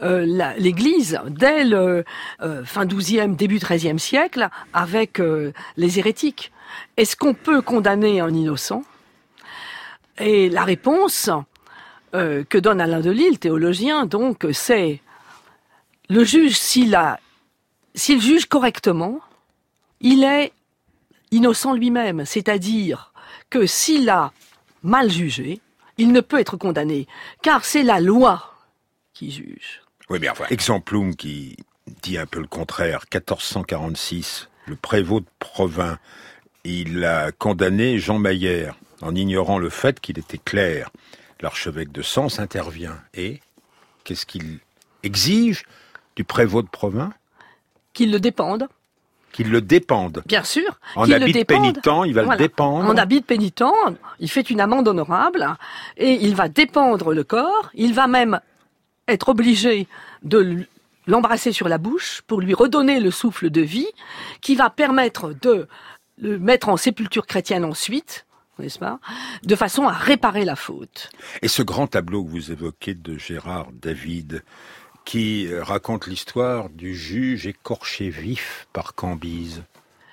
euh, 0.00 0.54
l'Église 0.58 1.18
dès 1.26 1.64
le 1.64 2.04
euh, 2.40 2.64
fin 2.64 2.86
12e, 2.86 3.34
début 3.34 3.58
13e 3.58 3.98
siècle 3.98 4.48
avec 4.72 5.18
euh, 5.18 5.52
les 5.76 5.98
hérétiques. 5.98 6.52
Est-ce 6.96 7.16
qu'on 7.16 7.34
peut 7.34 7.62
condamner 7.62 8.20
un 8.20 8.32
innocent? 8.32 8.84
Et 10.18 10.48
la 10.48 10.62
réponse 10.62 11.30
que 12.12 12.58
donne 12.58 12.80
Alain 12.80 13.00
Delille, 13.00 13.38
théologien, 13.38 14.06
donc, 14.06 14.46
c'est 14.52 15.00
le 16.08 16.22
juge, 16.22 16.56
s'il 16.56 16.96
s'il 17.96 18.22
juge 18.22 18.46
correctement, 18.46 19.18
il 20.00 20.22
est 20.22 20.52
innocent 21.32 21.74
lui-même. 21.74 22.24
C'est-à-dire 22.24 23.12
que 23.50 23.66
s'il 23.66 24.08
a 24.08 24.32
mal 24.84 25.10
jugé, 25.10 25.60
il 25.98 26.12
ne 26.12 26.20
peut 26.20 26.40
être 26.40 26.56
condamné, 26.56 27.06
car 27.42 27.64
c'est 27.64 27.82
la 27.82 28.00
loi 28.00 28.54
qui 29.14 29.30
juge. 29.30 29.82
Oui, 30.08 30.18
mais 30.20 30.28
enfin, 30.28 30.44
Exemplum 30.50 31.16
qui 31.16 31.56
dit 32.02 32.18
un 32.18 32.26
peu 32.26 32.40
le 32.40 32.46
contraire, 32.46 33.04
1446, 33.12 34.48
le 34.66 34.76
prévôt 34.76 35.20
de 35.20 35.26
Provins, 35.38 35.98
il 36.64 37.04
a 37.04 37.32
condamné 37.32 37.98
Jean 37.98 38.18
Maillère 38.18 38.76
en 39.02 39.14
ignorant 39.14 39.58
le 39.58 39.70
fait 39.70 40.00
qu'il 40.00 40.18
était 40.18 40.38
clair. 40.38 40.90
L'archevêque 41.40 41.92
de 41.92 42.02
Sens 42.02 42.38
intervient 42.38 42.98
et 43.14 43.40
qu'est-ce 44.04 44.26
qu'il 44.26 44.60
exige 45.02 45.64
du 46.16 46.24
prévôt 46.24 46.62
de 46.62 46.68
Provins? 46.68 47.12
Qu'il 47.92 48.10
le 48.10 48.20
dépende. 48.20 48.68
Qu'il 49.36 49.50
le 49.50 49.60
dépende. 49.60 50.22
Bien 50.24 50.42
sûr. 50.42 50.80
En 50.94 51.10
habit 51.10 51.30
le 51.30 51.44
pénitent, 51.44 51.90
il 52.06 52.14
va 52.14 52.22
le 52.22 52.36
dépendre. 52.38 52.88
En 52.88 52.96
habit 52.96 53.20
pénitent, 53.20 53.62
il 54.18 54.30
fait 54.30 54.48
une 54.48 54.62
amende 54.62 54.88
honorable 54.88 55.46
et 55.98 56.14
il 56.24 56.34
va 56.34 56.48
dépendre 56.48 57.12
le 57.12 57.22
corps. 57.22 57.70
Il 57.74 57.92
va 57.92 58.06
même 58.06 58.40
être 59.08 59.28
obligé 59.28 59.88
de 60.22 60.66
l'embrasser 61.06 61.52
sur 61.52 61.68
la 61.68 61.76
bouche 61.76 62.22
pour 62.26 62.40
lui 62.40 62.54
redonner 62.54 62.98
le 62.98 63.10
souffle 63.10 63.50
de 63.50 63.60
vie 63.60 63.88
qui 64.40 64.54
va 64.54 64.70
permettre 64.70 65.34
de 65.42 65.68
le 66.16 66.38
mettre 66.38 66.70
en 66.70 66.78
sépulture 66.78 67.26
chrétienne 67.26 67.66
ensuite, 67.66 68.24
n'est-ce 68.58 68.78
pas, 68.78 69.00
de 69.42 69.54
façon 69.54 69.86
à 69.86 69.92
réparer 69.92 70.46
la 70.46 70.56
faute. 70.56 71.10
Et 71.42 71.48
ce 71.48 71.62
grand 71.62 71.88
tableau 71.88 72.24
que 72.24 72.30
vous 72.30 72.52
évoquez 72.52 72.94
de 72.94 73.18
Gérard 73.18 73.68
David, 73.70 74.42
qui 75.06 75.46
euh, 75.46 75.62
raconte 75.64 76.06
l'histoire 76.06 76.68
du 76.68 76.94
juge 76.94 77.46
écorché 77.46 78.10
vif 78.10 78.66
par 78.74 78.94
Cambise, 78.94 79.62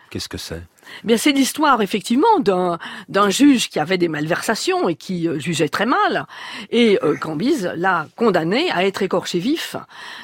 qu'est-ce 0.09 0.29
que 0.29 0.37
c'est? 0.37 0.61
Bien, 1.03 1.17
c'est 1.17 1.31
l'histoire 1.31 1.81
effectivement 1.81 2.39
d'un 2.39 2.77
d'un 3.09 3.29
juge 3.29 3.69
qui 3.69 3.79
avait 3.79 3.97
des 3.97 4.07
malversations 4.09 4.87
et 4.87 4.95
qui 4.95 5.27
euh, 5.27 5.39
jugeait 5.39 5.67
très 5.69 5.85
mal, 5.87 6.25
et 6.69 6.99
euh, 7.03 7.15
Cambise 7.17 7.71
l'a 7.75 8.07
condamné 8.15 8.69
à 8.71 8.85
être 8.85 9.01
écorché 9.01 9.39
vif. 9.39 9.75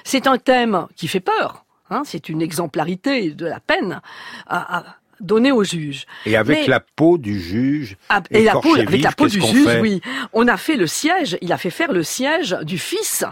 C'est 0.03 0.27
un 0.27 0.37
thème 0.37 0.85
qui 0.95 1.07
fait 1.09 1.19
peur. 1.19 1.65
Hein, 1.89 2.03
c'est 2.05 2.29
une 2.29 2.41
exemplarité 2.43 3.31
de 3.31 3.47
la 3.47 3.59
peine 3.59 3.99
à, 4.45 4.77
à 4.77 4.83
donner 5.21 5.51
au 5.51 5.63
juge. 5.63 6.05
Et 6.27 6.35
avec 6.37 6.59
Mais- 6.59 6.67
la 6.67 6.79
peau 6.81 7.17
du 7.17 7.41
juge 7.41 7.97
Ah, 8.09 8.21
et 8.29 8.43
la 8.43 8.53
peau, 8.53 8.75
avec 8.75 9.01
la 9.01 9.11
peau 9.11 9.27
du 9.27 9.41
juge, 9.41 9.79
oui. 9.81 9.99
On 10.31 10.47
a 10.47 10.55
fait 10.57 10.75
le 10.77 10.85
siège, 10.85 11.37
il 11.41 11.51
a 11.51 11.57
fait 11.57 11.71
faire 11.71 11.91
le 11.91 12.03
siège 12.03 12.55
du 12.61 12.77
fils 12.77 13.25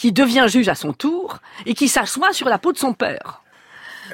qui 0.00 0.12
devient 0.12 0.46
juge 0.48 0.68
à 0.70 0.74
son 0.74 0.94
tour 0.94 1.36
et 1.66 1.74
qui 1.74 1.86
s'assoit 1.86 2.32
sur 2.32 2.48
la 2.48 2.56
peau 2.56 2.72
de 2.72 2.78
son 2.78 2.94
père. 2.94 3.42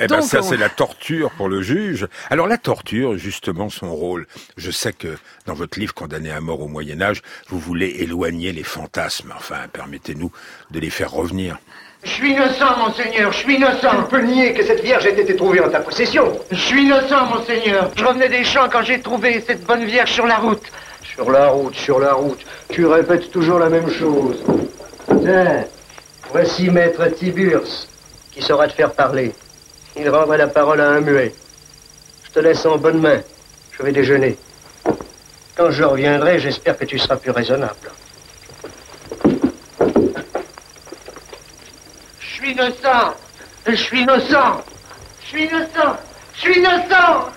Eh 0.01 0.09
ben 0.09 0.19
Donc, 0.19 0.25
ça 0.27 0.41
on- 0.41 0.43
c'est 0.43 0.57
la 0.57 0.69
torture 0.69 1.31
pour 1.31 1.49
le 1.49 1.63
juge. 1.63 2.09
Alors 2.29 2.49
la 2.49 2.59
torture, 2.59 3.17
justement, 3.17 3.71
son 3.71 3.95
rôle. 3.95 4.27
Je 4.57 4.73
sais 4.73 4.93
que 4.93 5.17
dans 5.47 5.55
votre 5.55 5.79
livre 5.79 5.95
Condamné 5.95 6.33
à 6.33 6.41
mort 6.41 6.61
au 6.61 6.67
Moyen 6.67 7.01
Âge, 7.01 7.23
vous 7.51 7.61
voulez 7.61 7.95
éloigner 8.01 8.51
les 8.53 8.65
fantasmes. 8.65 9.33
Enfin, 9.37 9.69
permettez-nous 9.73 10.33
de 10.73 10.81
les 10.81 10.91
faire 10.91 11.13
revenir. 11.13 11.57
Je 12.03 12.11
suis 12.11 12.33
innocent, 12.33 12.77
monseigneur, 12.79 13.31
je 13.33 13.39
suis 13.39 13.55
innocent. 13.55 14.03
Tu 14.03 14.09
peux 14.11 14.23
nier 14.23 14.55
que 14.55 14.65
cette 14.65 14.83
vierge 14.83 15.07
ait 15.07 15.21
été 15.21 15.37
trouvée 15.37 15.61
en 15.61 15.71
ta 15.71 15.79
possession. 15.81 16.37
Je 16.51 16.57
suis 16.57 16.83
innocent, 16.85 17.27
monseigneur. 17.27 17.93
Je 17.97 18.05
revenais 18.05 18.29
des 18.29 18.43
champs 18.43 18.69
quand 18.69 18.83
j'ai 18.83 19.01
trouvé 19.01 19.41
cette 19.47 19.65
bonne 19.65 19.85
vierge 19.85 20.11
sur 20.13 20.27
la 20.27 20.39
route. 20.39 20.63
Sur 21.15 21.31
la 21.31 21.47
route, 21.49 21.77
sur 21.77 22.01
la 22.01 22.13
route. 22.13 22.41
Tu 22.71 22.85
répètes 22.87 23.31
toujours 23.31 23.61
la 23.61 23.71
même 23.71 23.89
chose. 23.91 24.43
Tiens, 25.09 25.65
voici 26.31 26.71
maître 26.71 27.07
Tiburce, 27.07 27.89
qui 28.33 28.43
saura 28.43 28.67
te 28.67 28.73
faire 28.73 28.93
parler. 28.93 29.33
Il 29.97 30.09
rendra 30.11 30.37
la 30.37 30.49
parole 30.49 30.81
à 30.81 30.91
un 30.91 31.01
muet. 31.01 31.35
Je 32.25 32.31
te 32.33 32.41
laisse 32.41 32.67
en 32.67 32.77
bonne 32.77 33.01
main. 33.01 33.23
Je 33.73 33.83
vais 33.83 33.93
déjeuner. 33.93 34.37
Quand 35.57 35.71
je 35.71 35.85
reviendrai, 35.85 36.39
j'espère 36.39 36.77
que 36.77 36.85
tu 36.85 36.99
seras 36.99 37.17
plus 37.17 37.31
raisonnable. 37.31 37.91
Je 42.21 42.27
suis 42.35 42.53
innocent. 42.53 43.15
Je 43.67 43.75
suis 43.75 44.03
innocent. 44.03 44.63
Je 45.23 45.27
suis 45.27 45.45
innocent. 45.45 45.97
Je 46.35 46.41
suis 46.41 46.59
innocent. 46.59 47.31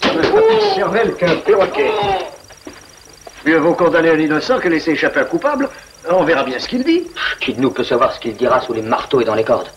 Plus 0.00 0.74
cervelle 0.74 1.14
qu'un 1.14 1.36
perroquet. 1.36 1.92
Mieux 3.44 3.58
vaut 3.58 3.74
condamner 3.74 4.10
un 4.10 4.18
innocent 4.18 4.58
que 4.58 4.68
laisser 4.68 4.92
échapper 4.92 5.20
un 5.20 5.24
coupable. 5.24 5.68
On 6.10 6.24
verra 6.24 6.42
bien 6.42 6.58
ce 6.58 6.68
qu'il 6.68 6.84
dit. 6.84 7.02
Qui 7.40 7.54
de 7.54 7.60
nous 7.60 7.70
peut 7.70 7.84
savoir 7.84 8.14
ce 8.14 8.20
qu'il 8.20 8.34
dira 8.34 8.60
sous 8.60 8.72
les 8.72 8.82
marteaux 8.82 9.20
et 9.20 9.24
dans 9.24 9.34
les 9.34 9.44
cordes 9.44 9.68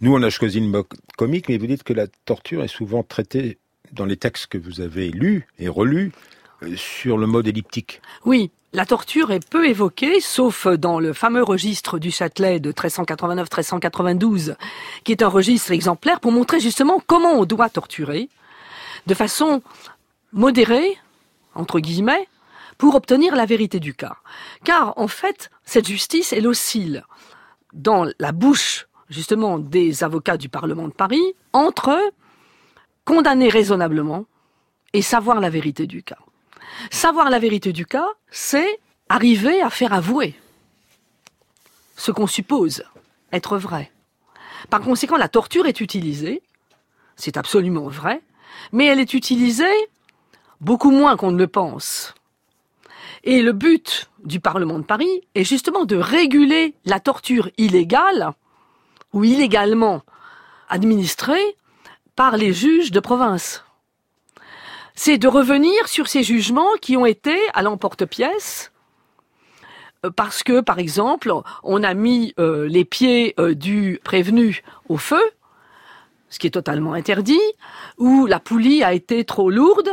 Nous, 0.00 0.14
on 0.14 0.22
a 0.22 0.30
choisi 0.30 0.58
une 0.58 0.68
moque 0.68 0.92
comique, 1.16 1.48
mais 1.48 1.56
vous 1.56 1.66
dites 1.66 1.82
que 1.82 1.94
la 1.94 2.06
torture 2.26 2.62
est 2.62 2.68
souvent 2.68 3.02
traitée 3.02 3.58
dans 3.92 4.04
les 4.04 4.16
textes 4.16 4.46
que 4.46 4.58
vous 4.58 4.80
avez 4.80 5.08
lus 5.08 5.46
et 5.58 5.68
relus 5.68 6.12
euh, 6.62 6.76
sur 6.76 7.16
le 7.16 7.26
mode 7.26 7.48
elliptique. 7.48 8.02
Oui, 8.26 8.50
la 8.74 8.84
torture 8.84 9.30
est 9.30 9.48
peu 9.48 9.66
évoquée, 9.66 10.20
sauf 10.20 10.66
dans 10.66 11.00
le 11.00 11.14
fameux 11.14 11.42
registre 11.42 11.98
du 11.98 12.10
Châtelet 12.10 12.60
de 12.60 12.72
1389-1392, 12.72 14.54
qui 15.02 15.12
est 15.12 15.22
un 15.22 15.28
registre 15.28 15.72
exemplaire 15.72 16.20
pour 16.20 16.30
montrer 16.30 16.60
justement 16.60 17.02
comment 17.06 17.32
on 17.32 17.46
doit 17.46 17.70
torturer, 17.70 18.28
de 19.06 19.14
façon 19.14 19.62
modérée, 20.32 20.98
entre 21.54 21.80
guillemets, 21.80 22.28
pour 22.78 22.94
obtenir 22.94 23.34
la 23.34 23.46
vérité 23.46 23.80
du 23.80 23.94
cas. 23.94 24.16
Car, 24.64 24.96
en 24.96 25.08
fait, 25.08 25.50
cette 25.64 25.86
justice, 25.86 26.32
elle 26.32 26.46
oscille 26.46 27.02
dans 27.72 28.06
la 28.18 28.32
bouche, 28.32 28.86
justement, 29.08 29.58
des 29.58 30.04
avocats 30.04 30.36
du 30.36 30.48
Parlement 30.48 30.88
de 30.88 30.92
Paris, 30.92 31.34
entre 31.52 31.98
condamner 33.04 33.48
raisonnablement 33.48 34.26
et 34.92 35.02
savoir 35.02 35.40
la 35.40 35.50
vérité 35.50 35.86
du 35.86 36.02
cas. 36.02 36.18
Savoir 36.90 37.30
la 37.30 37.38
vérité 37.38 37.72
du 37.72 37.86
cas, 37.86 38.08
c'est 38.30 38.80
arriver 39.08 39.62
à 39.62 39.70
faire 39.70 39.92
avouer 39.92 40.34
ce 41.96 42.10
qu'on 42.10 42.26
suppose 42.26 42.84
être 43.32 43.56
vrai. 43.56 43.90
Par 44.70 44.80
conséquent, 44.80 45.16
la 45.16 45.28
torture 45.28 45.66
est 45.66 45.80
utilisée, 45.80 46.42
c'est 47.16 47.36
absolument 47.36 47.88
vrai, 47.88 48.22
mais 48.72 48.86
elle 48.86 49.00
est 49.00 49.14
utilisée 49.14 49.64
beaucoup 50.60 50.90
moins 50.90 51.16
qu'on 51.16 51.30
ne 51.30 51.38
le 51.38 51.46
pense. 51.46 52.14
Et 53.28 53.42
le 53.42 53.52
but 53.52 54.08
du 54.24 54.38
Parlement 54.38 54.78
de 54.78 54.84
Paris 54.84 55.22
est 55.34 55.42
justement 55.42 55.84
de 55.84 55.96
réguler 55.96 56.74
la 56.84 57.00
torture 57.00 57.50
illégale 57.58 58.30
ou 59.12 59.24
illégalement 59.24 60.02
administrée 60.68 61.56
par 62.14 62.36
les 62.36 62.52
juges 62.52 62.92
de 62.92 63.00
province. 63.00 63.64
C'est 64.94 65.18
de 65.18 65.26
revenir 65.26 65.88
sur 65.88 66.06
ces 66.06 66.22
jugements 66.22 66.72
qui 66.80 66.96
ont 66.96 67.04
été 67.04 67.36
à 67.52 67.62
l'emporte-pièce 67.62 68.70
euh, 70.04 70.10
parce 70.10 70.44
que, 70.44 70.60
par 70.60 70.78
exemple, 70.78 71.32
on 71.64 71.82
a 71.82 71.94
mis 71.94 72.32
euh, 72.38 72.68
les 72.68 72.84
pieds 72.84 73.34
euh, 73.40 73.56
du 73.56 74.00
prévenu 74.04 74.62
au 74.88 74.98
feu, 74.98 75.22
ce 76.28 76.38
qui 76.38 76.46
est 76.46 76.50
totalement 76.50 76.92
interdit, 76.92 77.42
ou 77.98 78.26
la 78.26 78.38
poulie 78.38 78.84
a 78.84 78.94
été 78.94 79.24
trop 79.24 79.50
lourde, 79.50 79.90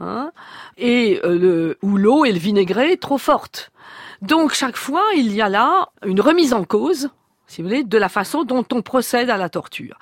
hein, 0.00 0.32
et 0.76 1.20
euh, 1.24 1.38
le, 1.38 1.78
ou 1.82 1.96
l'eau 1.96 2.24
et 2.24 2.32
le 2.32 2.38
vinaigré 2.38 2.96
trop 2.96 3.18
forte. 3.18 3.70
Donc 4.22 4.52
chaque 4.52 4.76
fois, 4.76 5.04
il 5.16 5.32
y 5.32 5.40
a 5.40 5.48
là 5.48 5.90
une 6.04 6.20
remise 6.20 6.52
en 6.52 6.64
cause, 6.64 7.10
si 7.46 7.62
vous 7.62 7.68
voulez, 7.68 7.84
de 7.84 7.98
la 7.98 8.08
façon 8.08 8.44
dont 8.44 8.66
on 8.72 8.82
procède 8.82 9.30
à 9.30 9.36
la 9.36 9.48
torture. 9.48 9.98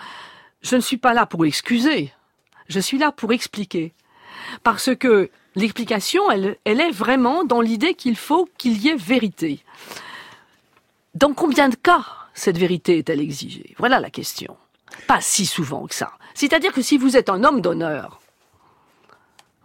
Je 0.62 0.76
ne 0.76 0.80
suis 0.80 0.96
pas 0.96 1.14
là 1.14 1.26
pour 1.26 1.44
excuser, 1.44 2.12
je 2.68 2.80
suis 2.80 2.98
là 2.98 3.12
pour 3.12 3.32
expliquer 3.32 3.92
parce 4.62 4.94
que 4.94 5.30
l'explication, 5.54 6.30
elle, 6.30 6.56
elle 6.64 6.80
est 6.80 6.90
vraiment 6.90 7.44
dans 7.44 7.60
l'idée 7.60 7.94
qu'il 7.94 8.16
faut 8.16 8.48
qu'il 8.58 8.78
y 8.78 8.88
ait 8.88 8.96
vérité. 8.96 9.64
Dans 11.14 11.32
combien 11.32 11.68
de 11.68 11.74
cas 11.74 12.04
cette 12.34 12.58
vérité 12.58 12.98
est-elle 12.98 13.20
exigée? 13.20 13.74
Voilà 13.78 14.00
la 14.00 14.10
question. 14.10 14.56
Pas 15.06 15.20
si 15.20 15.46
souvent 15.46 15.86
que 15.86 15.94
ça. 15.94 16.12
C'est-à-dire 16.34 16.72
que 16.72 16.82
si 16.82 16.98
vous 16.98 17.16
êtes 17.16 17.28
un 17.28 17.44
homme 17.44 17.60
d'honneur, 17.60 18.20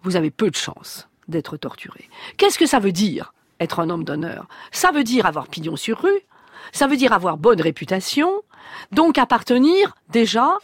vous 0.03 0.15
avez 0.15 0.31
peu 0.31 0.50
de 0.50 0.55
chances 0.55 1.07
d'être 1.27 1.57
torturé. 1.57 2.10
Qu'est-ce 2.38 2.60
que 2.60 2.65
ça 2.65 2.79
veut 2.79 2.91
dire, 2.91 3.33
être 3.60 3.79
un 3.79 3.89
homme 3.89 4.03
d'honneur? 4.03 4.48
Ça 4.72 4.91
veut 4.91 5.03
dire 5.03 5.25
avoir 5.25 5.48
pignon 5.48 5.75
sur 5.75 6.01
rue, 6.01 6.22
ça 6.72 6.88
veut 6.88 6.98
dire 6.98 7.13
avoir 7.13 7.38
bonne 7.38 7.62
réputation, 7.62 8.29
donc 8.91 9.17
appartenir 9.17 9.95
déjà 10.10 10.57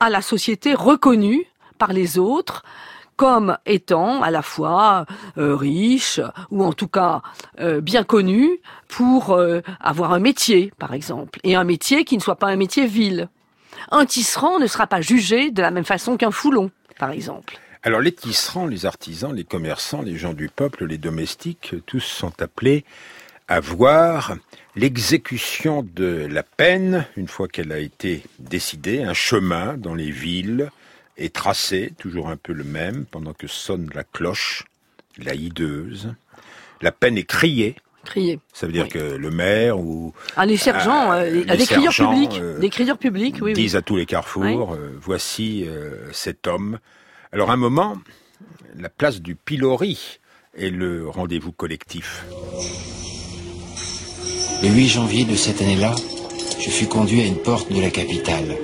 à 0.00 0.10
la 0.10 0.22
société 0.22 0.74
reconnue 0.74 1.46
par 1.78 1.92
les 1.92 2.18
autres, 2.18 2.64
comme 3.16 3.58
étant 3.66 4.22
à 4.22 4.30
la 4.30 4.42
fois 4.42 5.04
euh, 5.38 5.56
riche 5.56 6.20
ou 6.50 6.62
en 6.62 6.72
tout 6.72 6.86
cas 6.86 7.20
euh, 7.58 7.80
bien 7.80 8.04
connu 8.04 8.60
pour 8.86 9.32
euh, 9.32 9.60
avoir 9.80 10.12
un 10.12 10.20
métier, 10.20 10.72
par 10.78 10.94
exemple, 10.94 11.40
et 11.42 11.56
un 11.56 11.64
métier 11.64 12.04
qui 12.04 12.16
ne 12.16 12.22
soit 12.22 12.36
pas 12.36 12.46
un 12.46 12.56
métier 12.56 12.86
vil. 12.86 13.28
Un 13.90 14.06
tisserand 14.06 14.60
ne 14.60 14.66
sera 14.66 14.86
pas 14.86 15.00
jugé 15.00 15.50
de 15.50 15.60
la 15.60 15.72
même 15.72 15.84
façon 15.84 16.16
qu'un 16.16 16.30
foulon, 16.30 16.70
par 16.98 17.10
exemple. 17.10 17.58
Alors 17.82 18.00
les 18.00 18.12
tisserands, 18.12 18.66
les 18.66 18.86
artisans, 18.86 19.34
les 19.34 19.44
commerçants, 19.44 20.02
les 20.02 20.16
gens 20.16 20.32
du 20.32 20.48
peuple, 20.48 20.84
les 20.86 20.98
domestiques, 20.98 21.74
tous 21.86 22.00
sont 22.00 22.42
appelés 22.42 22.84
à 23.46 23.60
voir 23.60 24.36
l'exécution 24.76 25.86
de 25.94 26.26
la 26.30 26.42
peine, 26.42 27.06
une 27.16 27.28
fois 27.28 27.48
qu'elle 27.48 27.72
a 27.72 27.78
été 27.78 28.22
décidée, 28.38 29.02
un 29.02 29.14
chemin 29.14 29.74
dans 29.74 29.94
les 29.94 30.10
villes 30.10 30.70
est 31.16 31.34
tracé, 31.34 31.92
toujours 31.98 32.28
un 32.28 32.36
peu 32.36 32.52
le 32.52 32.64
même, 32.64 33.04
pendant 33.10 33.32
que 33.32 33.46
sonne 33.46 33.90
la 33.94 34.04
cloche, 34.04 34.64
la 35.16 35.34
hideuse. 35.34 36.14
La 36.80 36.92
peine 36.92 37.18
est 37.18 37.24
criée. 37.24 37.74
Criée. 38.04 38.38
Ça 38.52 38.66
veut 38.66 38.72
dire 38.72 38.88
que 38.88 38.98
le 38.98 39.30
maire 39.30 39.80
ou 39.80 40.14
ah, 40.36 40.46
les 40.46 40.56
sergents, 40.56 41.12
euh, 41.12 41.28
les 41.28 41.44
des 41.44 41.66
crieurs 41.66 41.92
publics, 41.92 42.38
euh, 42.40 42.58
des 42.58 42.70
crieurs 42.70 42.98
publics, 42.98 43.36
oui, 43.36 43.50
oui. 43.50 43.52
disent 43.52 43.76
à 43.76 43.82
tous 43.82 43.96
les 43.96 44.06
carrefours, 44.06 44.74
euh, 44.74 44.96
voici 45.00 45.64
euh, 45.66 46.10
cet 46.12 46.46
homme. 46.46 46.78
Alors 47.30 47.50
à 47.50 47.54
un 47.54 47.56
moment, 47.58 47.96
la 48.74 48.88
place 48.88 49.20
du 49.20 49.34
pilori 49.34 50.18
est 50.56 50.70
le 50.70 51.08
rendez-vous 51.08 51.52
collectif. 51.52 52.24
Le 54.62 54.68
8 54.68 54.88
janvier 54.88 55.24
de 55.24 55.36
cette 55.36 55.60
année-là, 55.60 55.94
je 56.58 56.70
fus 56.70 56.86
conduit 56.86 57.20
à 57.20 57.26
une 57.26 57.36
porte 57.36 57.70
de 57.70 57.82
la 57.82 57.90
capitale. 57.90 58.56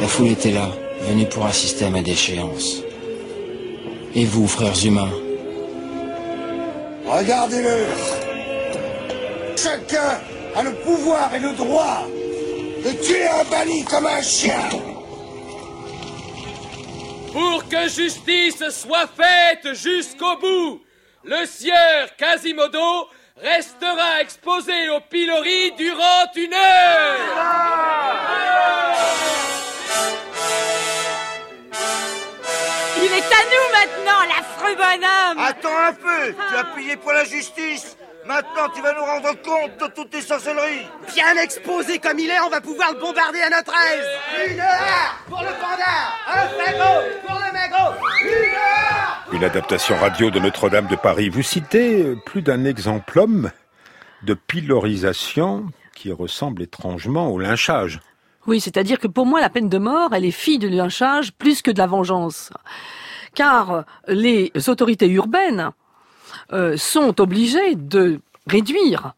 La 0.00 0.06
foule 0.06 0.28
était 0.28 0.52
là, 0.52 0.70
venue 1.02 1.26
pour 1.26 1.46
assister 1.46 1.86
à 1.86 1.90
ma 1.90 2.02
déchéance. 2.02 2.82
Et 4.14 4.24
vous, 4.24 4.46
frères 4.46 4.84
humains? 4.84 5.12
Regardez-le 7.06 7.86
Chacun 9.56 10.20
a 10.54 10.62
le 10.62 10.74
pouvoir 10.74 11.34
et 11.34 11.40
le 11.40 11.52
droit 11.54 12.06
de 12.84 12.90
tuer 13.04 13.26
un 13.26 13.50
banni 13.50 13.84
comme 13.84 14.06
un 14.06 14.22
chien 14.22 14.60
Pour 17.36 17.68
que 17.68 17.86
justice 17.86 18.66
soit 18.70 19.08
faite 19.08 19.74
jusqu'au 19.74 20.38
bout, 20.38 20.82
le 21.22 21.44
sieur 21.44 22.16
Quasimodo 22.16 23.10
restera 23.36 24.22
exposé 24.22 24.88
au 24.88 25.00
pilori 25.00 25.70
durant 25.76 26.32
une 26.34 26.54
heure. 26.54 27.18
Il 32.96 33.12
est 33.12 33.32
à 33.40 33.42
nous 33.52 33.66
maintenant, 33.70 34.22
l'affreux 34.56 34.76
bonhomme 34.76 35.44
Attends 35.44 35.78
un 35.88 35.92
peu 35.92 36.34
Tu 36.34 36.56
as 36.56 36.64
payé 36.74 36.96
pour 36.96 37.12
la 37.12 37.24
justice 37.24 37.96
Maintenant, 38.26 38.68
tu 38.74 38.82
vas 38.82 38.92
nous 38.92 39.04
rendre 39.04 39.40
compte 39.42 39.78
de 39.80 39.94
toutes 39.94 40.10
tes 40.10 40.20
sorcelleries 40.20 40.86
Bien 41.14 41.40
exposé 41.42 41.98
comme 41.98 42.18
il 42.18 42.28
est, 42.28 42.40
on 42.40 42.50
va 42.50 42.60
pouvoir 42.60 42.92
le 42.92 43.00
bombarder 43.00 43.40
à 43.40 43.50
notre 43.50 43.72
aise 43.72 44.50
Une 44.50 44.60
heure 44.60 45.24
pour 45.28 45.40
le 45.40 45.48
panda 45.60 45.94
Un 46.28 46.48
fagot 46.48 47.26
pour 47.26 47.36
le 47.36 47.52
magot 47.52 47.96
Une 48.24 48.54
heure 48.54 49.26
Une 49.32 49.44
adaptation 49.44 49.96
radio 49.96 50.30
de 50.30 50.40
Notre-Dame 50.40 50.88
de 50.88 50.96
Paris. 50.96 51.28
Vous 51.28 51.42
citez 51.42 52.16
plus 52.26 52.42
d'un 52.42 52.64
exemplum 52.64 53.50
de 54.24 54.34
pilorisation 54.34 55.66
qui 55.94 56.10
ressemble 56.12 56.62
étrangement 56.62 57.28
au 57.28 57.38
lynchage. 57.38 58.00
Oui, 58.46 58.60
c'est-à-dire 58.60 58.98
que 58.98 59.08
pour 59.08 59.26
moi, 59.26 59.40
la 59.40 59.50
peine 59.50 59.68
de 59.68 59.78
mort, 59.78 60.10
elle 60.12 60.24
est 60.24 60.30
fille 60.30 60.58
du 60.58 60.68
lynchage 60.68 61.32
plus 61.32 61.62
que 61.62 61.70
de 61.70 61.78
la 61.78 61.86
vengeance. 61.86 62.50
Car 63.36 63.84
les 64.08 64.50
autorités 64.66 65.08
urbaines 65.08 65.70
euh, 66.52 66.76
sont 66.76 67.20
obligées 67.20 67.76
de 67.76 68.20
réduire 68.48 69.12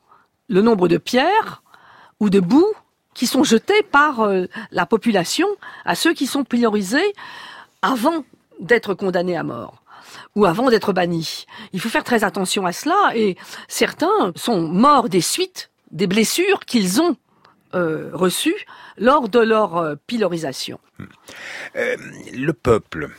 le 0.48 0.60
nombre 0.60 0.88
de 0.88 0.98
pierres 0.98 1.62
ou 2.20 2.28
de 2.28 2.40
boues 2.40 2.74
qui 3.14 3.26
sont 3.26 3.44
jetées 3.44 3.82
par 3.82 4.20
euh, 4.20 4.46
la 4.70 4.86
population 4.86 5.46
à 5.84 5.94
ceux 5.94 6.14
qui 6.14 6.26
sont 6.26 6.44
priorisés 6.44 7.14
avant 7.80 8.24
d'être 8.60 8.92
condamnés 8.92 9.36
à 9.36 9.44
mort 9.44 9.82
ou 10.34 10.44
avant 10.46 10.68
d'être 10.68 10.92
bannis. 10.92 11.46
Il 11.72 11.80
faut 11.80 11.88
faire 11.88 12.04
très 12.04 12.24
attention 12.24 12.66
à 12.66 12.72
cela 12.72 13.12
et 13.14 13.36
certains 13.68 14.32
sont 14.36 14.62
morts 14.62 15.08
des 15.08 15.20
suites 15.20 15.70
des 15.90 16.06
blessures 16.06 16.60
qu'ils 16.60 17.00
ont 17.00 17.16
euh, 17.74 18.10
reçues 18.12 18.66
lors 18.96 19.28
de 19.28 19.38
leur 19.38 19.76
euh, 19.76 19.94
le 21.74 22.52
peuple 22.52 23.10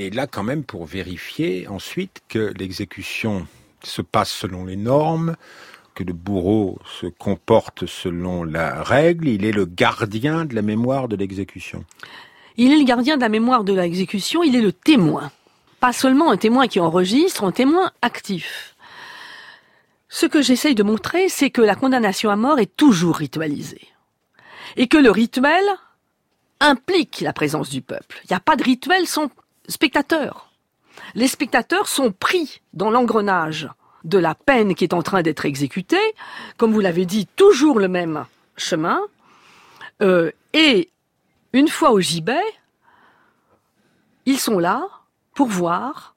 est 0.00 0.14
là 0.14 0.26
quand 0.26 0.42
même 0.42 0.64
pour 0.64 0.86
vérifier 0.86 1.68
ensuite 1.68 2.20
que 2.28 2.52
l'exécution 2.58 3.46
se 3.82 4.02
passe 4.02 4.30
selon 4.30 4.64
les 4.64 4.76
normes, 4.76 5.36
que 5.94 6.04
le 6.04 6.12
bourreau 6.12 6.78
se 7.00 7.06
comporte 7.06 7.86
selon 7.86 8.44
la 8.44 8.82
règle, 8.82 9.28
il 9.28 9.44
est 9.44 9.52
le 9.52 9.64
gardien 9.64 10.44
de 10.44 10.54
la 10.54 10.62
mémoire 10.62 11.08
de 11.08 11.16
l'exécution. 11.16 11.84
Il 12.56 12.72
est 12.72 12.78
le 12.78 12.84
gardien 12.84 13.16
de 13.16 13.22
la 13.22 13.28
mémoire 13.28 13.64
de 13.64 13.72
l'exécution, 13.72 14.42
il 14.42 14.56
est 14.56 14.60
le 14.60 14.72
témoin. 14.72 15.30
Pas 15.78 15.92
seulement 15.92 16.30
un 16.30 16.36
témoin 16.36 16.68
qui 16.68 16.80
enregistre, 16.80 17.44
un 17.44 17.52
témoin 17.52 17.90
actif. 18.02 18.76
Ce 20.08 20.26
que 20.26 20.42
j'essaye 20.42 20.74
de 20.74 20.82
montrer, 20.82 21.28
c'est 21.28 21.50
que 21.50 21.62
la 21.62 21.74
condamnation 21.74 22.30
à 22.30 22.36
mort 22.36 22.58
est 22.58 22.76
toujours 22.76 23.16
ritualisée. 23.16 23.88
Et 24.76 24.88
que 24.88 24.98
le 24.98 25.10
rituel 25.10 25.64
implique 26.60 27.20
la 27.20 27.32
présence 27.32 27.70
du 27.70 27.80
peuple. 27.80 28.20
Il 28.24 28.32
n'y 28.32 28.36
a 28.36 28.40
pas 28.40 28.56
de 28.56 28.62
rituel 28.62 29.06
sans 29.06 29.30
spectateurs. 29.68 30.52
Les 31.14 31.28
spectateurs 31.28 31.88
sont 31.88 32.12
pris 32.12 32.60
dans 32.72 32.90
l'engrenage 32.90 33.68
de 34.04 34.18
la 34.18 34.34
peine 34.34 34.74
qui 34.74 34.84
est 34.84 34.94
en 34.94 35.02
train 35.02 35.22
d'être 35.22 35.44
exécutée, 35.44 36.14
comme 36.56 36.72
vous 36.72 36.80
l'avez 36.80 37.06
dit, 37.06 37.26
toujours 37.36 37.78
le 37.78 37.88
même 37.88 38.26
chemin. 38.56 39.00
Euh, 40.02 40.30
et 40.52 40.90
une 41.52 41.68
fois 41.68 41.90
au 41.90 42.00
gibet, 42.00 42.42
ils 44.26 44.38
sont 44.38 44.58
là 44.58 44.86
pour 45.34 45.48
voir. 45.48 46.14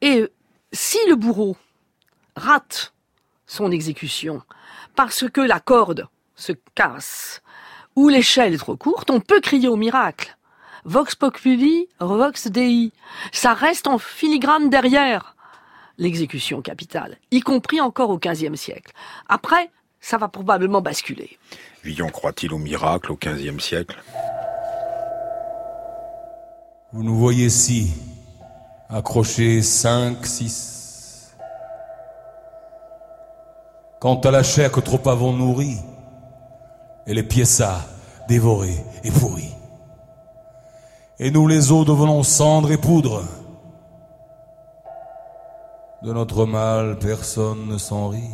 Et 0.00 0.26
si 0.72 0.98
le 1.08 1.14
bourreau 1.14 1.56
rate 2.36 2.92
son 3.46 3.70
exécution 3.70 4.42
parce 4.94 5.28
que 5.28 5.40
la 5.40 5.60
corde 5.60 6.08
se 6.34 6.52
casse 6.74 7.42
ou 7.94 8.08
l'échelle 8.08 8.54
est 8.54 8.58
trop 8.58 8.76
courte, 8.76 9.10
on 9.10 9.20
peut 9.20 9.40
crier 9.40 9.68
au 9.68 9.76
miracle. 9.76 10.36
Vox 10.86 11.16
populi, 11.16 11.88
vox 11.98 12.46
dei. 12.46 12.92
Ça 13.32 13.54
reste 13.54 13.88
en 13.88 13.98
filigrane 13.98 14.70
derrière 14.70 15.34
l'exécution 15.98 16.62
capitale, 16.62 17.16
y 17.32 17.40
compris 17.40 17.80
encore 17.80 18.10
au 18.10 18.18
XVe 18.18 18.54
siècle. 18.54 18.92
Après, 19.28 19.70
ça 20.00 20.16
va 20.16 20.28
probablement 20.28 20.80
basculer. 20.80 21.38
Villon 21.82 22.08
croit-il 22.08 22.52
au 22.52 22.58
miracle 22.58 23.10
au 23.10 23.16
XVe 23.16 23.58
siècle? 23.58 24.00
Vous 26.92 27.02
nous 27.02 27.16
voyez 27.16 27.46
ici, 27.46 27.92
accrochés 28.88 29.62
cinq, 29.62 30.24
six. 30.24 31.34
Quant 33.98 34.20
à 34.20 34.30
la 34.30 34.44
chair 34.44 34.70
que 34.70 34.78
trop 34.78 35.08
avons 35.08 35.32
nourrie, 35.32 35.78
elle 37.06 37.18
est 37.18 37.24
piéça, 37.24 37.84
dévorée 38.28 38.84
et 39.02 39.10
pourrie. 39.10 39.55
Et 41.18 41.30
nous 41.30 41.46
les 41.46 41.72
os 41.72 41.86
devenons 41.86 42.22
cendre 42.22 42.70
et 42.70 42.76
poudre. 42.76 43.22
De 46.02 46.12
notre 46.12 46.44
mal, 46.44 46.98
personne 46.98 47.66
ne 47.66 47.78
s'en 47.78 48.08
rit. 48.08 48.30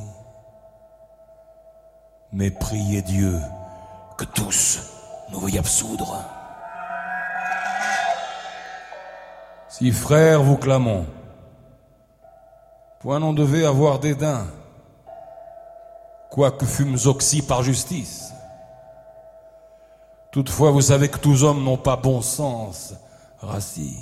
Mais 2.33 2.51
priez 2.51 3.03
Dieu 3.03 3.39
que 4.19 4.25
tous 4.25 4.81
nous 5.31 5.39
veuillent 5.41 5.59
absoudre. 5.59 6.17
Si 9.69 9.93
frères 9.93 10.43
vous 10.43 10.57
clamons, 10.57 11.07
point 13.01 13.21
n'en 13.21 13.33
devait 13.33 13.65
avoir 13.65 14.01
dédain, 14.01 14.47
quoique 16.31 16.67
fûmes 16.67 16.99
oxy 17.07 17.43
par 17.43 17.63
justice. 17.63 18.32
Toutefois, 20.33 20.71
vous 20.71 20.81
savez 20.81 21.09
que 21.09 21.19
tous 21.19 21.45
hommes 21.45 21.63
n'ont 21.63 21.77
pas 21.77 21.97
bon 21.97 22.23
sens, 22.23 22.95
raci. 23.39 23.99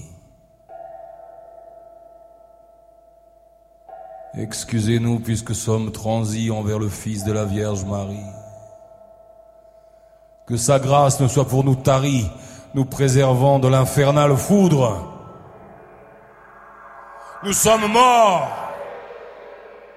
Excusez-nous 4.39 5.19
puisque 5.19 5.57
sommes 5.57 5.91
transis 5.91 6.53
envers 6.53 6.79
le 6.79 6.89
Fils 6.89 7.25
de 7.25 7.33
la 7.33 7.45
Vierge 7.45 7.85
Marie. 7.85 8.31
Que 10.47 10.57
sa 10.57 10.79
grâce 10.79 11.21
ne 11.21 11.27
soit 11.27 11.49
pour 11.49 11.65
nous 11.65 11.75
tarie, 11.75 12.27
nous 12.75 12.85
préservant 12.85 13.59
de 13.59 13.67
l'infernale 13.67 14.37
foudre. 14.37 15.13
Nous 17.43 17.53
sommes 17.53 17.91
morts. 17.91 18.49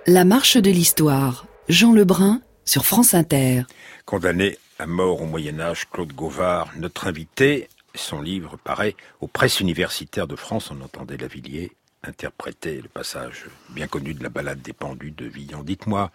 La 0.08 0.26
marche 0.26 0.58
de 0.58 0.72
l'histoire. 0.72 1.46
Jean 1.70 1.94
Lebrun 1.94 2.42
sur 2.66 2.86
France 2.86 3.14
Inter. 3.14 3.64
Condamné 4.06 4.58
à 4.80 4.88
mort 4.88 5.22
au 5.22 5.26
Moyen 5.26 5.60
Âge, 5.60 5.90
Claude 5.90 6.14
Gauvard, 6.14 6.72
notre 6.78 7.08
invité. 7.08 7.70
Son 7.96 8.22
livre 8.22 8.58
paraît 8.58 8.96
aux 9.22 9.28
presses 9.28 9.60
universitaires 9.60 10.28
de 10.28 10.36
France. 10.36 10.72
On 10.72 10.82
entendait 10.82 11.18
Lavillier 11.18 11.72
interpréter 12.04 12.82
le 12.82 12.90
passage 12.90 13.46
bien 13.70 13.88
connu 13.88 14.14
de 14.14 14.24
la 14.24 14.30
balade 14.30 14.62
des 14.62 14.74
pendus 14.74 15.12
de 15.12 15.26
Villon. 15.26 15.64
Dites-moi, 15.64 16.12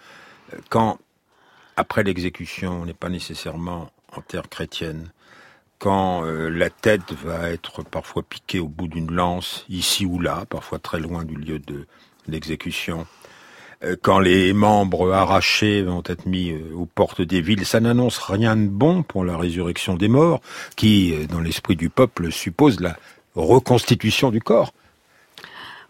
quand, 0.68 0.98
après 1.76 2.02
l'exécution, 2.02 2.82
on 2.82 2.84
n'est 2.84 2.94
pas 2.94 3.08
nécessairement 3.08 3.90
en 4.12 4.20
terre 4.20 4.48
chrétienne, 4.48 5.10
quand 5.78 6.24
euh, 6.24 6.48
la 6.48 6.70
tête 6.70 7.12
va 7.12 7.50
être 7.50 7.82
parfois 7.84 8.22
piquée 8.22 8.58
au 8.58 8.68
bout 8.68 8.88
d'une 8.88 9.12
lance, 9.12 9.64
ici 9.68 10.04
ou 10.04 10.18
là, 10.18 10.44
parfois 10.48 10.78
très 10.78 10.98
loin 10.98 11.24
du 11.24 11.36
lieu 11.36 11.58
de 11.58 11.86
l'exécution, 12.26 13.02
euh, 13.02 13.04
quand 14.02 14.18
les 14.18 14.52
membres 14.52 15.12
arrachés 15.12 15.82
vont 15.82 16.02
être 16.06 16.26
mis 16.26 16.50
euh, 16.50 16.74
aux 16.74 16.86
portes 16.86 17.22
des 17.22 17.40
villes, 17.40 17.64
ça 17.64 17.80
n'annonce 17.80 18.18
rien 18.18 18.56
de 18.56 18.66
bon 18.66 19.02
pour 19.02 19.24
la 19.24 19.36
résurrection 19.36 19.94
des 19.94 20.08
morts, 20.08 20.40
qui, 20.76 21.14
dans 21.28 21.40
l'esprit 21.40 21.76
du 21.76 21.88
peuple, 21.88 22.32
suppose 22.32 22.80
la 22.80 22.96
reconstitution 23.34 24.30
du 24.30 24.40
corps. 24.40 24.72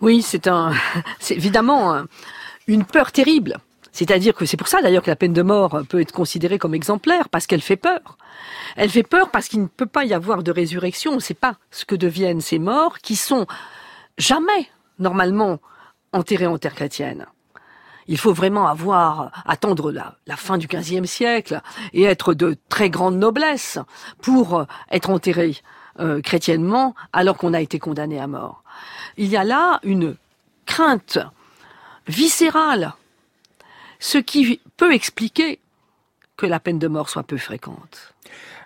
Oui, 0.00 0.22
c'est 0.22 0.46
un, 0.46 0.72
c'est 1.18 1.34
évidemment 1.34 2.02
une 2.66 2.84
peur 2.84 3.10
terrible. 3.10 3.58
C'est-à-dire 3.90 4.34
que 4.34 4.44
c'est 4.44 4.56
pour 4.56 4.68
ça 4.68 4.80
d'ailleurs 4.80 5.02
que 5.02 5.10
la 5.10 5.16
peine 5.16 5.32
de 5.32 5.42
mort 5.42 5.82
peut 5.88 6.00
être 6.00 6.12
considérée 6.12 6.58
comme 6.58 6.74
exemplaire, 6.74 7.28
parce 7.28 7.46
qu'elle 7.46 7.62
fait 7.62 7.76
peur. 7.76 8.16
Elle 8.76 8.90
fait 8.90 9.02
peur 9.02 9.30
parce 9.30 9.48
qu'il 9.48 9.60
ne 9.60 9.66
peut 9.66 9.86
pas 9.86 10.04
y 10.04 10.14
avoir 10.14 10.42
de 10.42 10.52
résurrection. 10.52 11.12
On 11.12 11.16
ne 11.16 11.20
sait 11.20 11.34
pas 11.34 11.56
ce 11.70 11.84
que 11.84 11.96
deviennent 11.96 12.40
ces 12.40 12.58
morts 12.58 12.98
qui 12.98 13.16
sont 13.16 13.46
jamais, 14.18 14.68
normalement, 14.98 15.58
enterrés 16.12 16.46
en 16.46 16.58
terre 16.58 16.74
chrétienne. 16.74 17.26
Il 18.08 18.18
faut 18.18 18.32
vraiment 18.32 18.66
avoir, 18.66 19.30
attendre 19.46 19.92
la, 19.92 20.16
la 20.26 20.36
fin 20.36 20.58
du 20.58 20.66
XVe 20.66 21.04
siècle 21.04 21.60
et 21.92 22.04
être 22.04 22.34
de 22.34 22.56
très 22.68 22.90
grande 22.90 23.16
noblesse 23.16 23.78
pour 24.22 24.66
être 24.90 25.10
enterré 25.10 25.56
euh, 26.00 26.20
chrétiennement 26.20 26.94
alors 27.12 27.36
qu'on 27.36 27.54
a 27.54 27.60
été 27.60 27.78
condamné 27.78 28.18
à 28.18 28.26
mort. 28.26 28.62
Il 29.16 29.28
y 29.28 29.36
a 29.36 29.44
là 29.44 29.80
une 29.82 30.16
crainte 30.66 31.18
viscérale 32.06 32.94
ce 33.98 34.18
qui 34.18 34.60
peut 34.76 34.92
expliquer 34.92 35.60
que 36.36 36.46
la 36.46 36.60
peine 36.60 36.78
de 36.78 36.88
mort 36.88 37.08
soit 37.08 37.24
peu 37.24 37.36
fréquente. 37.36 38.14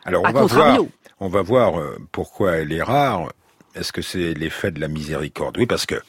Alors 0.05 0.24
on 0.26 0.33
va, 0.33 0.44
voir, 0.44 0.78
on 1.20 1.28
va 1.28 1.42
voir 1.42 1.81
euh, 1.81 1.96
pourquoi 2.11 2.57
elle 2.57 2.72
est 2.72 2.83
rare. 2.83 3.33
Est-ce 3.74 3.92
que 3.92 4.02
c'est 4.02 4.35
l'effet 4.35 4.70
de 4.70 4.81
la 4.81 4.88
miséricorde? 4.88 5.57
Oui, 5.57 5.66
parce 5.66 5.87
que 5.87 5.94
euh, 5.94 6.00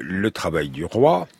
le 0.00 0.30
travail 0.30 0.70
du 0.70 0.84
roi, 0.84 1.28
euh, 1.28 1.39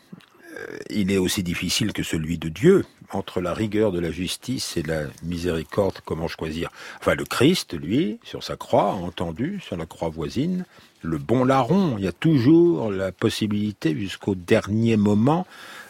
il 0.89 1.11
est 1.11 1.17
aussi 1.17 1.43
difficile 1.43 1.93
que 1.93 2.03
celui 2.03 2.37
de 2.37 2.49
Dieu. 2.49 2.85
Entre 3.13 3.41
la 3.41 3.53
rigueur 3.53 3.91
de 3.91 3.99
la 3.99 4.09
justice 4.09 4.77
et 4.77 4.83
la 4.83 5.01
miséricorde, 5.23 5.99
comment 6.05 6.29
choisir? 6.29 6.69
Enfin, 6.99 7.13
le 7.15 7.25
Christ, 7.25 7.73
lui, 7.73 8.19
sur 8.23 8.41
sa 8.41 8.55
croix, 8.55 8.93
entendu, 8.93 9.59
sur 9.59 9.75
la 9.75 9.85
croix 9.85 10.07
voisine, 10.07 10.65
le 11.01 11.17
bon 11.17 11.43
larron, 11.43 11.95
il 11.97 12.05
y 12.05 12.07
a 12.07 12.13
toujours 12.13 12.89
la 12.89 13.11
possibilité 13.11 13.93
jusqu'au 13.93 14.33
dernier 14.33 14.95
moment 14.95 15.45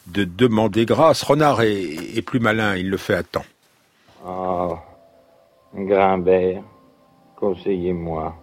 de 0.08 0.24
demander 0.24 0.86
grâce. 0.86 1.22
Renard 1.22 1.62
est, 1.62 2.22
plus 2.26 2.40
malin, 2.40 2.76
il 2.76 2.90
le 2.90 2.98
fait 2.98 3.14
à 3.14 3.24
temps. 3.24 3.46
Oh, 4.26 4.78
Grimbert, 5.76 6.64
conseillez-moi. 7.36 8.36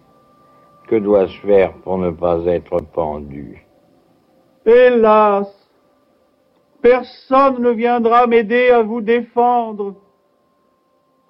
Que 0.86 0.96
dois-je 0.96 1.38
faire 1.40 1.72
pour 1.78 1.98
ne 1.98 2.10
pas 2.10 2.44
être 2.46 2.78
pendu? 2.80 3.66
Hélas, 4.64 5.48
personne 6.82 7.62
ne 7.62 7.70
viendra 7.70 8.26
m'aider 8.26 8.70
à 8.70 8.82
vous 8.82 9.00
défendre. 9.00 9.94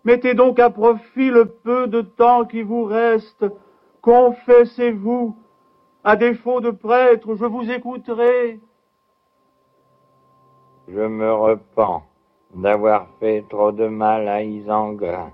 Mettez 0.05 0.35
donc 0.35 0.59
à 0.59 0.71
profit 0.71 1.31
le 1.31 1.47
peu 1.47 1.87
de 1.87 2.01
temps 2.01 2.45
qui 2.45 2.63
vous 2.63 2.85
reste. 2.85 3.45
Confessez-vous. 4.03 5.37
À 6.05 6.17
défaut 6.17 6.61
de 6.61 6.71
prêtre, 6.71 7.35
je 7.35 7.45
vous 7.45 7.71
écouterai. 7.71 8.61
Je 10.89 11.01
me 11.01 11.31
repens 11.35 12.03
d'avoir 12.55 13.09
fait 13.21 13.45
trop 13.51 13.73
de 13.73 13.89
mal 13.89 14.27
à 14.29 14.43
Isengrin. 14.43 15.31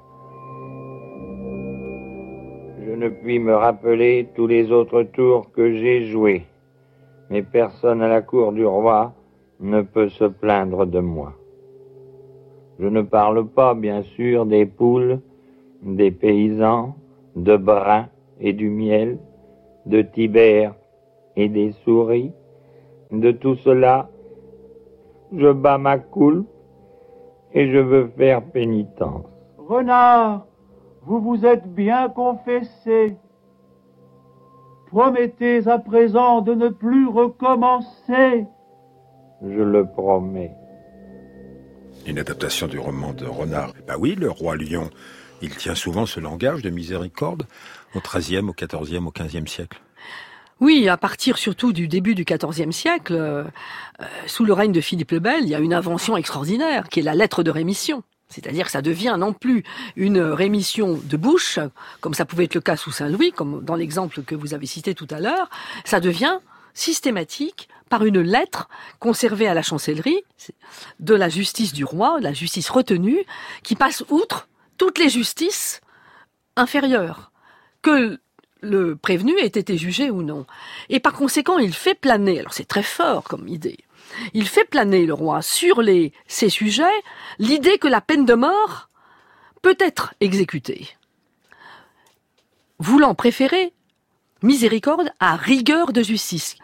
Je 2.85 2.91
ne 2.91 3.09
puis 3.09 3.39
me 3.39 3.55
rappeler 3.55 4.29
tous 4.35 4.47
les 4.47 4.73
autres 4.73 5.05
tours 5.05 5.53
que 5.53 5.75
j'ai 5.75 6.07
joués, 6.07 6.45
mais 7.31 7.43
personne 7.43 8.03
à 8.03 8.09
la 8.09 8.23
cour 8.23 8.53
du 8.53 8.67
roi 8.67 9.13
ne 9.65 9.81
peut 9.83 10.11
se 10.11 10.25
plaindre 10.25 10.87
de 10.87 11.01
moi. 11.01 11.33
Je 12.79 12.87
ne 12.87 13.03
parle 13.03 13.47
pas, 13.47 13.75
bien 13.75 14.03
sûr, 14.03 14.47
des 14.47 14.67
poules, 14.67 15.21
des 15.83 16.11
paysans, 16.11 16.95
de 17.35 17.57
brun 17.57 18.09
et 18.41 18.53
du 18.53 18.69
miel, 18.69 19.19
de 19.87 20.03
Tibère 20.03 20.75
et 21.37 21.49
des 21.49 21.73
souris. 21.85 22.33
De 23.11 23.31
tout 23.31 23.55
cela, 23.57 24.09
je 25.33 25.51
bats 25.51 25.79
ma 25.79 25.99
coule 25.99 26.45
et 27.53 27.71
je 27.71 27.79
veux 27.79 28.09
faire 28.19 28.43
pénitence. 28.43 29.25
Renard, 29.57 30.47
vous 31.03 31.21
vous 31.21 31.47
êtes 31.47 31.67
bien 31.73 32.09
confessé. 32.11 33.17
Promettez 34.89 35.67
à 35.69 35.79
présent 35.79 36.43
de 36.43 36.55
ne 36.55 36.69
plus 36.69 37.09
recommencer. 37.09 38.47
Je 39.43 39.63
le 39.63 39.87
promets. 39.87 40.53
Une 42.07 42.19
adaptation 42.19 42.67
du 42.67 42.79
roman 42.79 43.13
de 43.13 43.27
Renard. 43.27 43.73
Bah 43.87 43.95
oui, 43.99 44.15
le 44.15 44.31
roi 44.31 44.57
lion, 44.57 44.91
il 45.43 45.55
tient 45.57 45.75
souvent 45.75 46.07
ce 46.07 46.21
langage 46.21 46.63
de 46.63 46.71
miséricorde 46.71 47.47
au 47.95 48.01
XIIIe, 48.01 48.49
au 48.49 48.53
XIVe, 48.55 49.07
au 49.07 49.13
XVe 49.13 49.47
siècle. 49.47 49.81
Oui, 50.61 50.89
à 50.89 50.97
partir 50.97 51.37
surtout 51.37 51.73
du 51.73 51.89
début 51.89 52.15
du 52.15 52.25
XIVe 52.25 52.71
siècle, 52.71 53.15
euh, 53.15 53.45
euh, 54.01 54.05
sous 54.27 54.45
le 54.45 54.53
règne 54.53 54.73
de 54.73 54.81
Philippe 54.81 55.11
le 55.11 55.19
Bel, 55.19 55.43
il 55.43 55.49
y 55.49 55.55
a 55.55 55.59
une 55.59 55.75
invention 55.75 56.17
extraordinaire 56.17 56.89
qui 56.89 57.01
est 57.01 57.03
la 57.03 57.15
lettre 57.15 57.43
de 57.43 57.51
rémission. 57.51 58.03
C'est-à-dire 58.29 58.67
que 58.67 58.71
ça 58.71 58.83
devient 58.83 59.17
non 59.19 59.33
plus 59.33 59.65
une 59.97 60.21
rémission 60.21 60.99
de 61.03 61.17
bouche, 61.17 61.59
comme 62.01 62.15
ça 62.15 62.25
pouvait 62.25 62.45
être 62.45 62.55
le 62.55 62.61
cas 62.61 62.77
sous 62.77 62.91
Saint-Louis, 62.91 63.33
comme 63.33 63.63
dans 63.65 63.75
l'exemple 63.75 64.23
que 64.23 64.35
vous 64.35 64.55
avez 64.55 64.67
cité 64.67 64.95
tout 64.95 65.07
à 65.11 65.21
l'heure, 65.21 65.51
ça 65.85 66.01
devient 66.01 66.39
systématique 66.73 67.69
par 67.95 68.05
une 68.05 68.23
lettre 68.23 68.69
conservée 68.99 69.47
à 69.47 69.55
la 69.55 69.63
chancellerie 69.63 70.25
de 70.99 71.15
la 71.15 71.29
justice 71.29 71.73
du 71.73 71.85
roi, 71.85 72.19
la 72.21 72.33
justice 72.33 72.69
retenue, 72.69 73.25
qui 73.63 73.77
passe 73.77 74.03
outre 74.11 74.49
toutes 74.79 74.99
les 74.99 75.09
justices 75.09 75.81
inférieures 76.57 77.31
que 77.83 78.19
le 78.63 78.97
prévenu 78.97 79.39
ait 79.39 79.47
été 79.47 79.79
jugé 79.79 80.11
ou 80.11 80.25
non. 80.25 80.45
Et 80.89 80.99
par 80.99 81.13
conséquent, 81.13 81.59
il 81.59 81.73
fait 81.73 81.95
planer, 81.95 82.41
alors 82.41 82.53
c'est 82.53 82.67
très 82.67 82.83
fort 82.83 83.23
comme 83.23 83.47
idée, 83.47 83.79
il 84.33 84.49
fait 84.49 84.65
planer 84.65 85.07
le 85.07 85.15
roi 85.15 85.41
sur 85.41 85.81
ses 86.27 86.49
sujets 86.49 86.99
l'idée 87.39 87.79
que 87.79 87.87
la 87.87 88.01
peine 88.01 88.25
de 88.25 88.35
mort 88.35 88.89
peut 89.63 89.77
être 89.79 90.15
exécutée. 90.21 90.89
Voulant 92.81 93.15
préférer 93.15 93.73
miséricorde 94.43 95.13
à 95.21 95.37
rigueur 95.37 95.93
de 95.93 96.03
justice. 96.03 96.57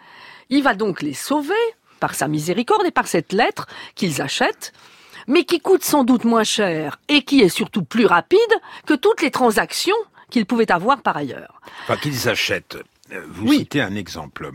Il 0.50 0.62
va 0.62 0.74
donc 0.74 1.00
les 1.02 1.14
sauver 1.14 1.54
par 2.00 2.14
sa 2.14 2.28
miséricorde 2.28 2.86
et 2.86 2.90
par 2.90 3.06
cette 3.06 3.32
lettre 3.32 3.66
qu'ils 3.94 4.20
achètent, 4.20 4.72
mais 5.26 5.44
qui 5.44 5.60
coûte 5.60 5.84
sans 5.84 6.04
doute 6.04 6.24
moins 6.24 6.44
cher 6.44 7.00
et 7.08 7.22
qui 7.22 7.40
est 7.40 7.48
surtout 7.48 7.84
plus 7.84 8.06
rapide 8.06 8.38
que 8.86 8.94
toutes 8.94 9.22
les 9.22 9.30
transactions 9.30 9.96
qu'ils 10.30 10.46
pouvaient 10.46 10.72
avoir 10.72 11.02
par 11.02 11.16
ailleurs. 11.16 11.60
Enfin, 11.82 11.96
qu'ils 11.96 12.28
achètent. 12.28 12.78
Euh, 13.12 13.24
vous 13.28 13.52
citez 13.52 13.80
un 13.80 13.94
exemple. 13.94 14.50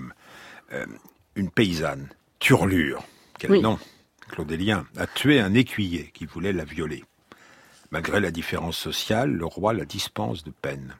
Euh, 0.73 0.86
une 1.36 1.49
paysanne, 1.49 2.10
Turlure, 2.39 3.03
quel 3.38 3.62
nom, 3.62 3.77
Claudélien, 4.29 4.86
a 4.97 5.05
tué 5.05 5.39
un 5.39 5.53
écuyer 5.53 6.12
qui 6.13 6.25
voulait 6.25 6.53
la 6.53 6.63
violer. 6.63 7.03
Malgré 7.91 8.19
la 8.19 8.31
différence 8.31 8.77
sociale, 8.77 9.31
le 9.31 9.45
roi 9.45 9.73
la 9.73 9.86
dispense 9.86 10.43
de 10.43 10.51
peine. 10.51 10.95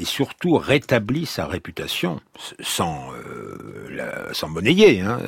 Et 0.00 0.06
surtout 0.06 0.54
rétablit 0.54 1.26
sa 1.26 1.44
réputation, 1.44 2.22
sans, 2.58 3.12
euh, 3.12 4.32
sans 4.32 4.48
monnayer, 4.48 5.02
hein, 5.02 5.20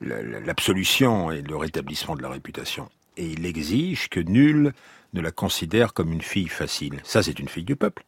l'absolution 0.00 1.30
et 1.30 1.42
le 1.42 1.56
rétablissement 1.56 2.16
de 2.16 2.22
la 2.22 2.28
réputation. 2.28 2.88
Et 3.16 3.26
il 3.26 3.46
exige 3.46 4.08
que 4.08 4.18
nul 4.18 4.72
ne 5.12 5.20
la 5.20 5.30
considère 5.30 5.94
comme 5.94 6.12
une 6.12 6.22
fille 6.22 6.48
facile. 6.48 6.98
Ça, 7.04 7.22
c'est 7.22 7.38
une 7.38 7.48
fille 7.48 7.62
du 7.62 7.76
peuple. 7.76 8.02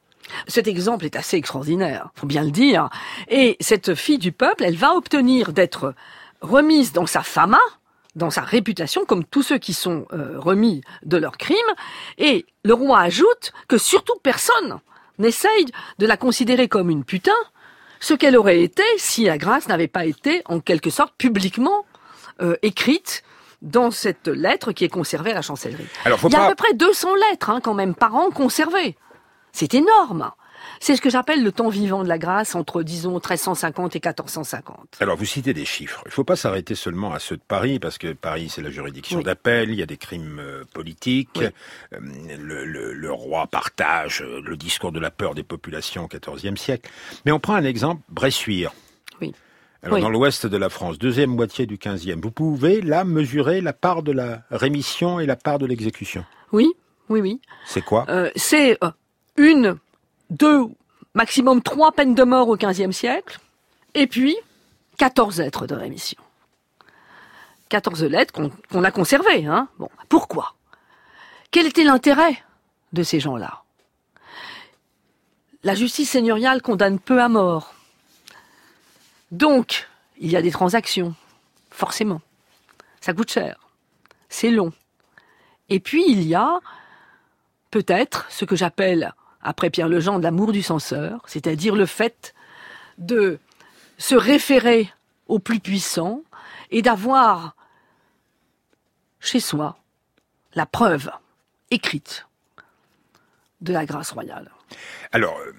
Cet 0.49 0.67
exemple 0.67 1.05
est 1.05 1.15
assez 1.15 1.37
extraordinaire, 1.37 2.11
faut 2.17 2.27
bien 2.27 2.43
le 2.43 2.51
dire. 2.51 2.89
Et 3.29 3.57
cette 3.61 3.95
fille 3.95 4.19
du 4.19 4.33
peuple, 4.33 4.65
elle 4.65 4.77
va 4.77 4.97
obtenir 4.97 5.53
d'être 5.53 5.95
remise 6.41 6.93
dans 6.93 7.07
sa 7.07 7.23
fama, 7.23 7.61
dans 8.17 8.31
sa 8.31 8.41
réputation, 8.41 9.05
comme 9.05 9.25
tous 9.25 9.45
ceux 9.45 9.59
qui 9.59 9.73
sont 9.73 10.07
euh, 10.13 10.37
remis 10.37 10.81
de 11.05 11.17
leurs 11.17 11.39
crimes. 11.39 11.57
Et 12.19 12.45
le 12.65 12.75
roi 12.75 12.99
ajoute 12.99 13.53
que 13.69 13.79
surtout 13.79 14.19
personne 14.21 14.81
n'essaye 15.19 15.67
de 15.99 16.07
la 16.07 16.17
considérer 16.17 16.69
comme 16.69 16.91
une 16.91 17.05
putain, 17.05 17.33
ce 18.01 18.15
qu'elle 18.15 18.37
aurait 18.37 18.61
été 18.63 18.83
si 18.99 19.25
la 19.25 19.39
grâce 19.39 19.69
n'avait 19.69 19.89
pas 19.89 20.05
été 20.05 20.43
en 20.47 20.61
quelque 20.61 20.91
sorte 20.91 21.15
publiquement 21.17 21.87
euh, 22.43 22.57
écrite 22.63 23.23
dans 23.63 23.91
cette 23.91 24.29
lettre 24.29 24.73
qui 24.73 24.85
est 24.85 24.89
conservée 24.89 25.31
à 25.31 25.35
la 25.35 25.43
chancellerie. 25.43 25.87
Il 26.05 26.33
y 26.33 26.37
a 26.37 26.45
à 26.45 26.49
peu 26.51 26.55
près 26.55 26.75
200 26.75 27.15
lettres 27.31 27.51
hein, 27.51 27.61
quand 27.63 27.75
même 27.75 27.95
par 27.95 28.15
an 28.15 28.31
conservées. 28.31 28.97
C'est 29.53 29.75
énorme. 29.75 30.31
C'est 30.81 30.97
ce 30.97 31.01
que 31.01 31.11
j'appelle 31.11 31.43
le 31.43 31.53
temps 31.53 31.69
vivant 31.69 32.03
de 32.03 32.09
la 32.09 32.19
grâce 32.19 32.55
entre, 32.55 32.83
disons, 32.83 33.13
1350 33.13 33.97
et 33.97 33.99
1450. 33.99 34.99
Alors, 35.01 35.17
vous 35.17 35.25
citez 35.25 35.55
des 35.55 35.65
chiffres. 35.65 36.03
Il 36.07 36.09
ne 36.09 36.13
faut 36.13 36.25
pas 36.25 36.37
s'arrêter 36.37 36.75
seulement 36.75 37.13
à 37.13 37.19
ceux 37.19 37.37
de 37.37 37.43
Paris, 37.47 37.79
parce 37.79 37.99
que 37.99 38.13
Paris, 38.13 38.49
c'est 38.51 38.63
la 38.63 38.71
juridiction 38.71 39.21
d'appel, 39.21 39.71
il 39.71 39.77
y 39.77 39.83
a 39.83 39.87
des 39.87 39.97
crimes 39.97 40.39
euh, 40.41 40.65
politiques, 40.73 41.41
euh, 41.41 41.99
le, 42.39 42.65
le, 42.65 43.13
roi 43.13 43.47
partage 43.47 44.23
euh, 44.23 44.41
le 44.45 44.57
discours 44.57 44.93
de 44.93 45.01
la 45.01 45.11
peur 45.11 45.35
des 45.35 45.43
populations 45.43 46.05
au 46.05 46.09
XIVe 46.09 46.57
siècle. 46.57 46.91
Mais 47.25 47.33
on 47.33 47.41
prend 47.41 47.55
un 47.55 47.65
exemple, 47.65 48.03
Bressuire. 48.09 48.73
Oui. 49.21 49.33
Alors, 49.83 50.01
dans 50.01 50.11
l'ouest 50.11 50.47
de 50.47 50.57
la 50.57 50.71
France, 50.71 50.99
deuxième 50.99 51.31
moitié 51.31 51.67
du 51.67 51.77
XVe, 51.77 52.19
vous 52.21 52.31
pouvez 52.31 52.81
là 52.81 53.05
mesurer 53.05 53.61
la 53.61 53.75
part 53.75 54.03
de 54.03 54.13
la 54.13 54.43
rémission 54.51 55.21
et 55.21 55.27
la 55.27 55.37
part 55.37 55.59
de 55.59 55.67
l'exécution 55.67 56.25
Oui, 56.53 56.73
oui, 57.11 57.21
oui. 57.21 57.41
C'est 57.67 57.83
quoi? 57.83 58.07
C'est 58.35 58.79
une 59.37 59.77
deux, 60.31 60.67
maximum 61.15 61.63
trois 61.63 61.93
peines 61.93 62.15
de 62.15 62.25
mort 62.25 62.49
au 62.49 62.57
XVe 62.57 62.93
siècle, 62.93 63.39
et 63.95 64.07
puis 64.07 64.37
14 64.99 65.39
lettres 65.41 65.67
de 65.67 65.75
rémission. 65.75 66.21
14 67.69 68.05
lettres 68.05 68.33
qu'on 68.33 68.85
a 68.85 68.91
conservées. 68.91 69.47
Hein 69.47 69.69
bon, 69.79 69.89
pourquoi? 70.09 70.55
Quel 71.51 71.67
était 71.67 71.85
l'intérêt 71.85 72.43
de 72.93 73.03
ces 73.03 73.21
gens-là? 73.21 73.63
La 75.63 75.75
justice 75.75 76.11
seigneuriale 76.11 76.63
condamne 76.63 76.99
peu 76.99 77.23
à 77.23 77.29
mort. 77.29 77.75
Donc, 79.31 79.89
il 80.19 80.31
y 80.31 80.37
a 80.37 80.43
des 80.43 80.51
transactions, 80.51 81.15
forcément. 81.71 82.21
Ça 83.01 83.15
coûte 83.15 83.31
cher. 83.31 83.59
C'est 84.29 84.51
long. 84.51 84.73
Et 85.71 85.81
puis, 85.81 86.05
il 86.07 86.23
y 86.23 86.35
a 86.35 86.61
peut-être 87.71 88.27
ce 88.31 88.45
que 88.45 88.57
j'appelle 88.57 89.15
après 89.45 89.71
Pierre 89.71 89.89
Lejean, 89.89 90.19
de 90.19 90.25
l'amour 90.25 90.53
du 90.53 90.63
censeur, 90.63 91.21
c'est-à-dire 91.27 91.77
le 91.77 91.87
fait 91.87 92.35
de 92.99 93.39
se 93.99 94.15
référer 94.15 94.91
au 95.29 95.39
plus 95.39 95.61
puissant 95.61 96.23
et 96.71 96.83
d'avoir 96.83 97.55
chez 99.21 99.41
soi 99.41 99.79
la 100.55 100.67
preuve 100.67 101.11
écrite 101.71 102.27
de 103.61 103.73
la 103.73 103.87
grâce 103.87 104.13
royale. 104.13 104.51
Alors, 105.13 105.39
euh, 105.39 105.53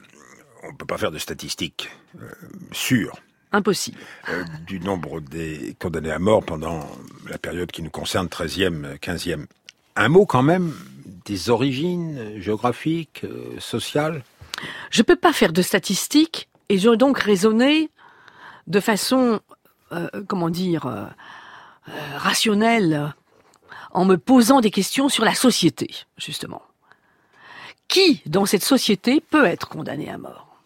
on 0.63 0.71
ne 0.71 0.77
peut 0.77 0.85
pas 0.85 0.97
faire 0.97 1.11
de 1.11 1.17
statistiques 1.17 1.89
euh, 2.21 2.29
sûres. 2.71 3.15
Impossible. 3.51 3.97
Euh, 4.29 4.43
du 4.65 4.79
nombre 4.79 5.21
des 5.21 5.75
condamnés 5.79 6.11
à 6.11 6.19
mort 6.19 6.43
pendant 6.43 6.87
la 7.27 7.37
période 7.37 7.71
qui 7.71 7.81
nous 7.81 7.89
concerne, 7.89 8.27
13e, 8.27 8.97
15e. 8.99 9.45
Un 9.95 10.09
mot 10.09 10.25
quand 10.25 10.43
même 10.43 10.73
des 11.25 11.49
origines 11.49 12.39
géographiques, 12.39 13.23
euh, 13.23 13.59
sociales 13.59 14.23
Je 14.91 15.01
ne 15.01 15.03
peux 15.03 15.15
pas 15.15 15.33
faire 15.33 15.51
de 15.51 15.61
statistiques 15.61 16.47
et 16.69 16.77
je 16.77 16.89
donc 16.89 17.19
raisonner 17.19 17.89
de 18.67 18.79
façon, 18.79 19.39
euh, 19.91 20.07
comment 20.27 20.49
dire, 20.49 20.85
euh, 20.85 21.05
rationnelle, 22.17 23.13
en 23.91 24.05
me 24.05 24.17
posant 24.17 24.61
des 24.61 24.71
questions 24.71 25.09
sur 25.09 25.23
la 25.23 25.35
société, 25.35 25.89
justement. 26.17 26.61
Qui, 27.87 28.21
dans 28.25 28.45
cette 28.45 28.63
société, 28.63 29.21
peut 29.21 29.45
être 29.45 29.69
condamné 29.69 30.09
à 30.09 30.17
mort? 30.17 30.57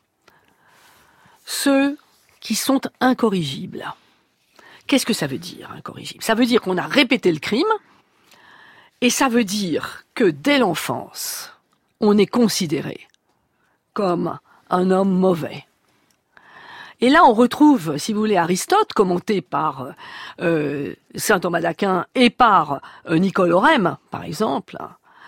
Ceux 1.46 1.98
qui 2.40 2.56
sont 2.56 2.82
incorrigibles. 3.02 3.94
Qu'est-ce 4.88 5.06
que 5.06 5.14
ça 5.14 5.28
veut 5.28 5.38
dire, 5.38 5.70
incorrigible 5.72 6.24
Ça 6.24 6.36
veut 6.36 6.46
dire 6.46 6.62
qu'on 6.62 6.78
a 6.78 6.88
répété 6.88 7.32
le 7.32 7.40
crime, 7.40 7.68
et 9.02 9.10
ça 9.10 9.30
veut 9.30 9.44
dire 9.44 10.04
que 10.14 10.26
dès 10.26 10.60
l'enfance, 10.60 11.52
on 12.00 12.18
est 12.18 12.26
considéré 12.26 13.08
comme 13.94 14.40
un 14.70 14.92
homme 14.92 15.12
mauvais. 15.12 15.66
Et 17.02 17.10
là, 17.10 17.24
on 17.26 17.34
retrouve, 17.34 17.98
si 17.98 18.12
vous 18.12 18.20
voulez, 18.20 18.36
Aristote, 18.36 18.92
commenté 18.94 19.42
par 19.42 19.94
euh, 20.42 20.94
saint 21.16 21.40
Thomas 21.40 21.62
d'Aquin 21.62 22.06
et 22.14 22.30
par 22.30 22.82
euh, 23.10 23.18
Nicole 23.18 23.54
Orem, 23.54 23.98
par 24.12 24.24
exemple, 24.24 24.78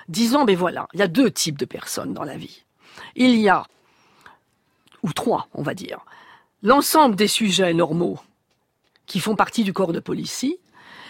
disant, 0.09 0.43
ben 0.43 0.57
voilà, 0.57 0.87
il 0.93 0.99
y 0.99 1.03
a 1.03 1.07
deux 1.07 1.31
types 1.31 1.57
de 1.57 1.65
personnes 1.65 2.13
dans 2.13 2.25
la 2.25 2.35
vie. 2.35 2.63
Il 3.15 3.35
y 3.35 3.47
a, 3.47 3.65
ou 5.03 5.13
trois, 5.13 5.47
on 5.53 5.61
va 5.61 5.73
dire, 5.73 5.99
l'ensemble 6.61 7.15
des 7.15 7.27
sujets 7.27 7.73
normaux 7.73 8.19
qui 9.05 9.21
font 9.21 9.35
partie 9.35 9.63
du 9.63 9.71
corps 9.71 9.93
de 9.93 10.01
police, 10.01 10.45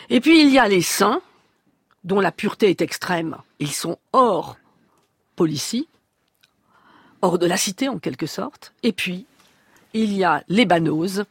et 0.10 0.20
puis 0.22 0.42
il 0.42 0.50
y 0.50 0.60
a 0.60 0.68
les 0.68 0.82
saints, 0.82 1.22
dont 2.04 2.20
la 2.20 2.32
pureté 2.32 2.70
est 2.70 2.82
extrême, 2.82 3.38
ils 3.60 3.72
sont 3.72 3.98
hors 4.14 4.58
policie, 5.36 5.88
hors 7.22 7.40
de 7.40 7.46
la 7.46 7.58
cité 7.58 7.90
en 7.90 8.00
quelque 8.00 8.26
sorte. 8.26 8.74
Et 8.84 8.92
puis, 8.92 9.26
il 9.94 10.14
y 10.14 10.24
a 10.24 10.44
les 10.48 10.66
banoses, 10.66 11.26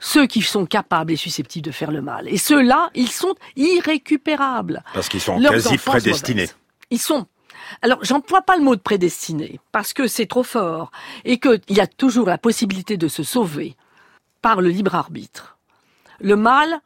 ceux 0.00 0.26
qui 0.26 0.42
sont 0.42 0.66
capables 0.66 1.12
et 1.12 1.16
susceptibles 1.16 1.64
de 1.64 1.70
faire 1.70 1.90
le 1.90 2.02
mal. 2.02 2.28
Et 2.28 2.36
ceux-là, 2.36 2.90
ils 2.94 3.10
sont 3.10 3.34
irrécupérables. 3.56 4.82
Parce 4.92 5.08
qu'ils 5.08 5.20
sont 5.20 5.40
quasi 5.40 5.78
prédestinés. 5.78 6.48
Ils 6.90 7.00
sont. 7.00 7.26
Alors, 7.80 8.04
j'emploie 8.04 8.42
pas 8.42 8.56
le 8.56 8.62
mot 8.62 8.76
de 8.76 8.80
prédestiné, 8.80 9.58
parce 9.72 9.92
que 9.92 10.06
c'est 10.06 10.26
trop 10.26 10.42
fort, 10.42 10.90
et 11.24 11.38
qu'il 11.38 11.60
y 11.70 11.80
a 11.80 11.86
toujours 11.86 12.26
la 12.26 12.38
possibilité 12.38 12.96
de 12.96 13.08
se 13.08 13.22
sauver 13.22 13.76
par 14.42 14.60
le 14.60 14.68
libre 14.68 14.94
arbitre. 14.94 15.56
Le 16.20 16.36
mal, 16.36 16.80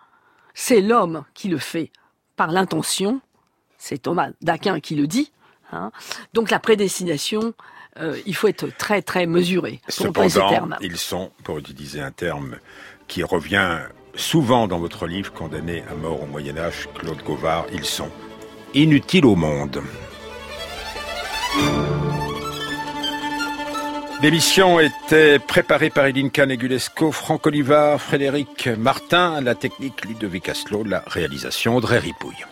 c'est 0.55 0.81
l'homme 0.81 1.25
qui 1.35 1.49
le 1.49 1.59
fait 1.59 1.91
par 2.39 2.51
l'intention. 2.53 3.21
C'est 3.77 3.99
Thomas 3.99 4.31
d'Aquin 4.41 4.81
qui 4.81 4.95
le 4.95 5.07
dit. 5.07 5.31
Hein. 5.73 5.91
Donc 6.33 6.51
la 6.51 6.59
prédestination, 6.59 7.53
euh, 7.99 8.19
il 8.25 8.35
faut 8.35 8.49
être 8.49 8.69
très 8.79 9.03
très 9.03 9.27
mesuré. 9.27 9.83
Cependant, 9.89 10.79
ils 10.81 10.97
sont, 10.97 11.31
pour 11.45 11.59
utiliser 11.59 12.01
un 12.01 12.13
terme 12.13 12.57
qui 13.09 13.23
revient 13.23 13.81
souvent 14.15 14.67
dans 14.67 14.79
votre 14.79 15.07
livre, 15.07 15.33
Condamné 15.33 15.85
à 15.91 15.95
mort 15.95 16.23
au 16.23 16.27
Moyen 16.27 16.57
Âge, 16.57 16.89
Claude 16.95 17.23
Gauvard, 17.23 17.67
ils 17.73 17.85
sont 17.85 18.11
inutiles 18.73 19.27
au 19.27 19.37
monde. 19.37 19.83
L'émission 24.21 24.81
était 24.81 25.39
préparée 25.39 25.91
par 25.91 26.07
Edinka 26.07 26.45
Negulesco, 26.45 27.13
Franck 27.13 27.47
Olivard, 27.47 28.01
Frédéric 28.01 28.67
Martin, 28.77 29.41
la 29.41 29.55
technique 29.55 30.05
Ludovic 30.05 30.49
Aslo, 30.49 30.83
la 30.83 31.05
réalisation 31.07 31.77
Audrey 31.77 31.99
Ripouille. 31.99 32.45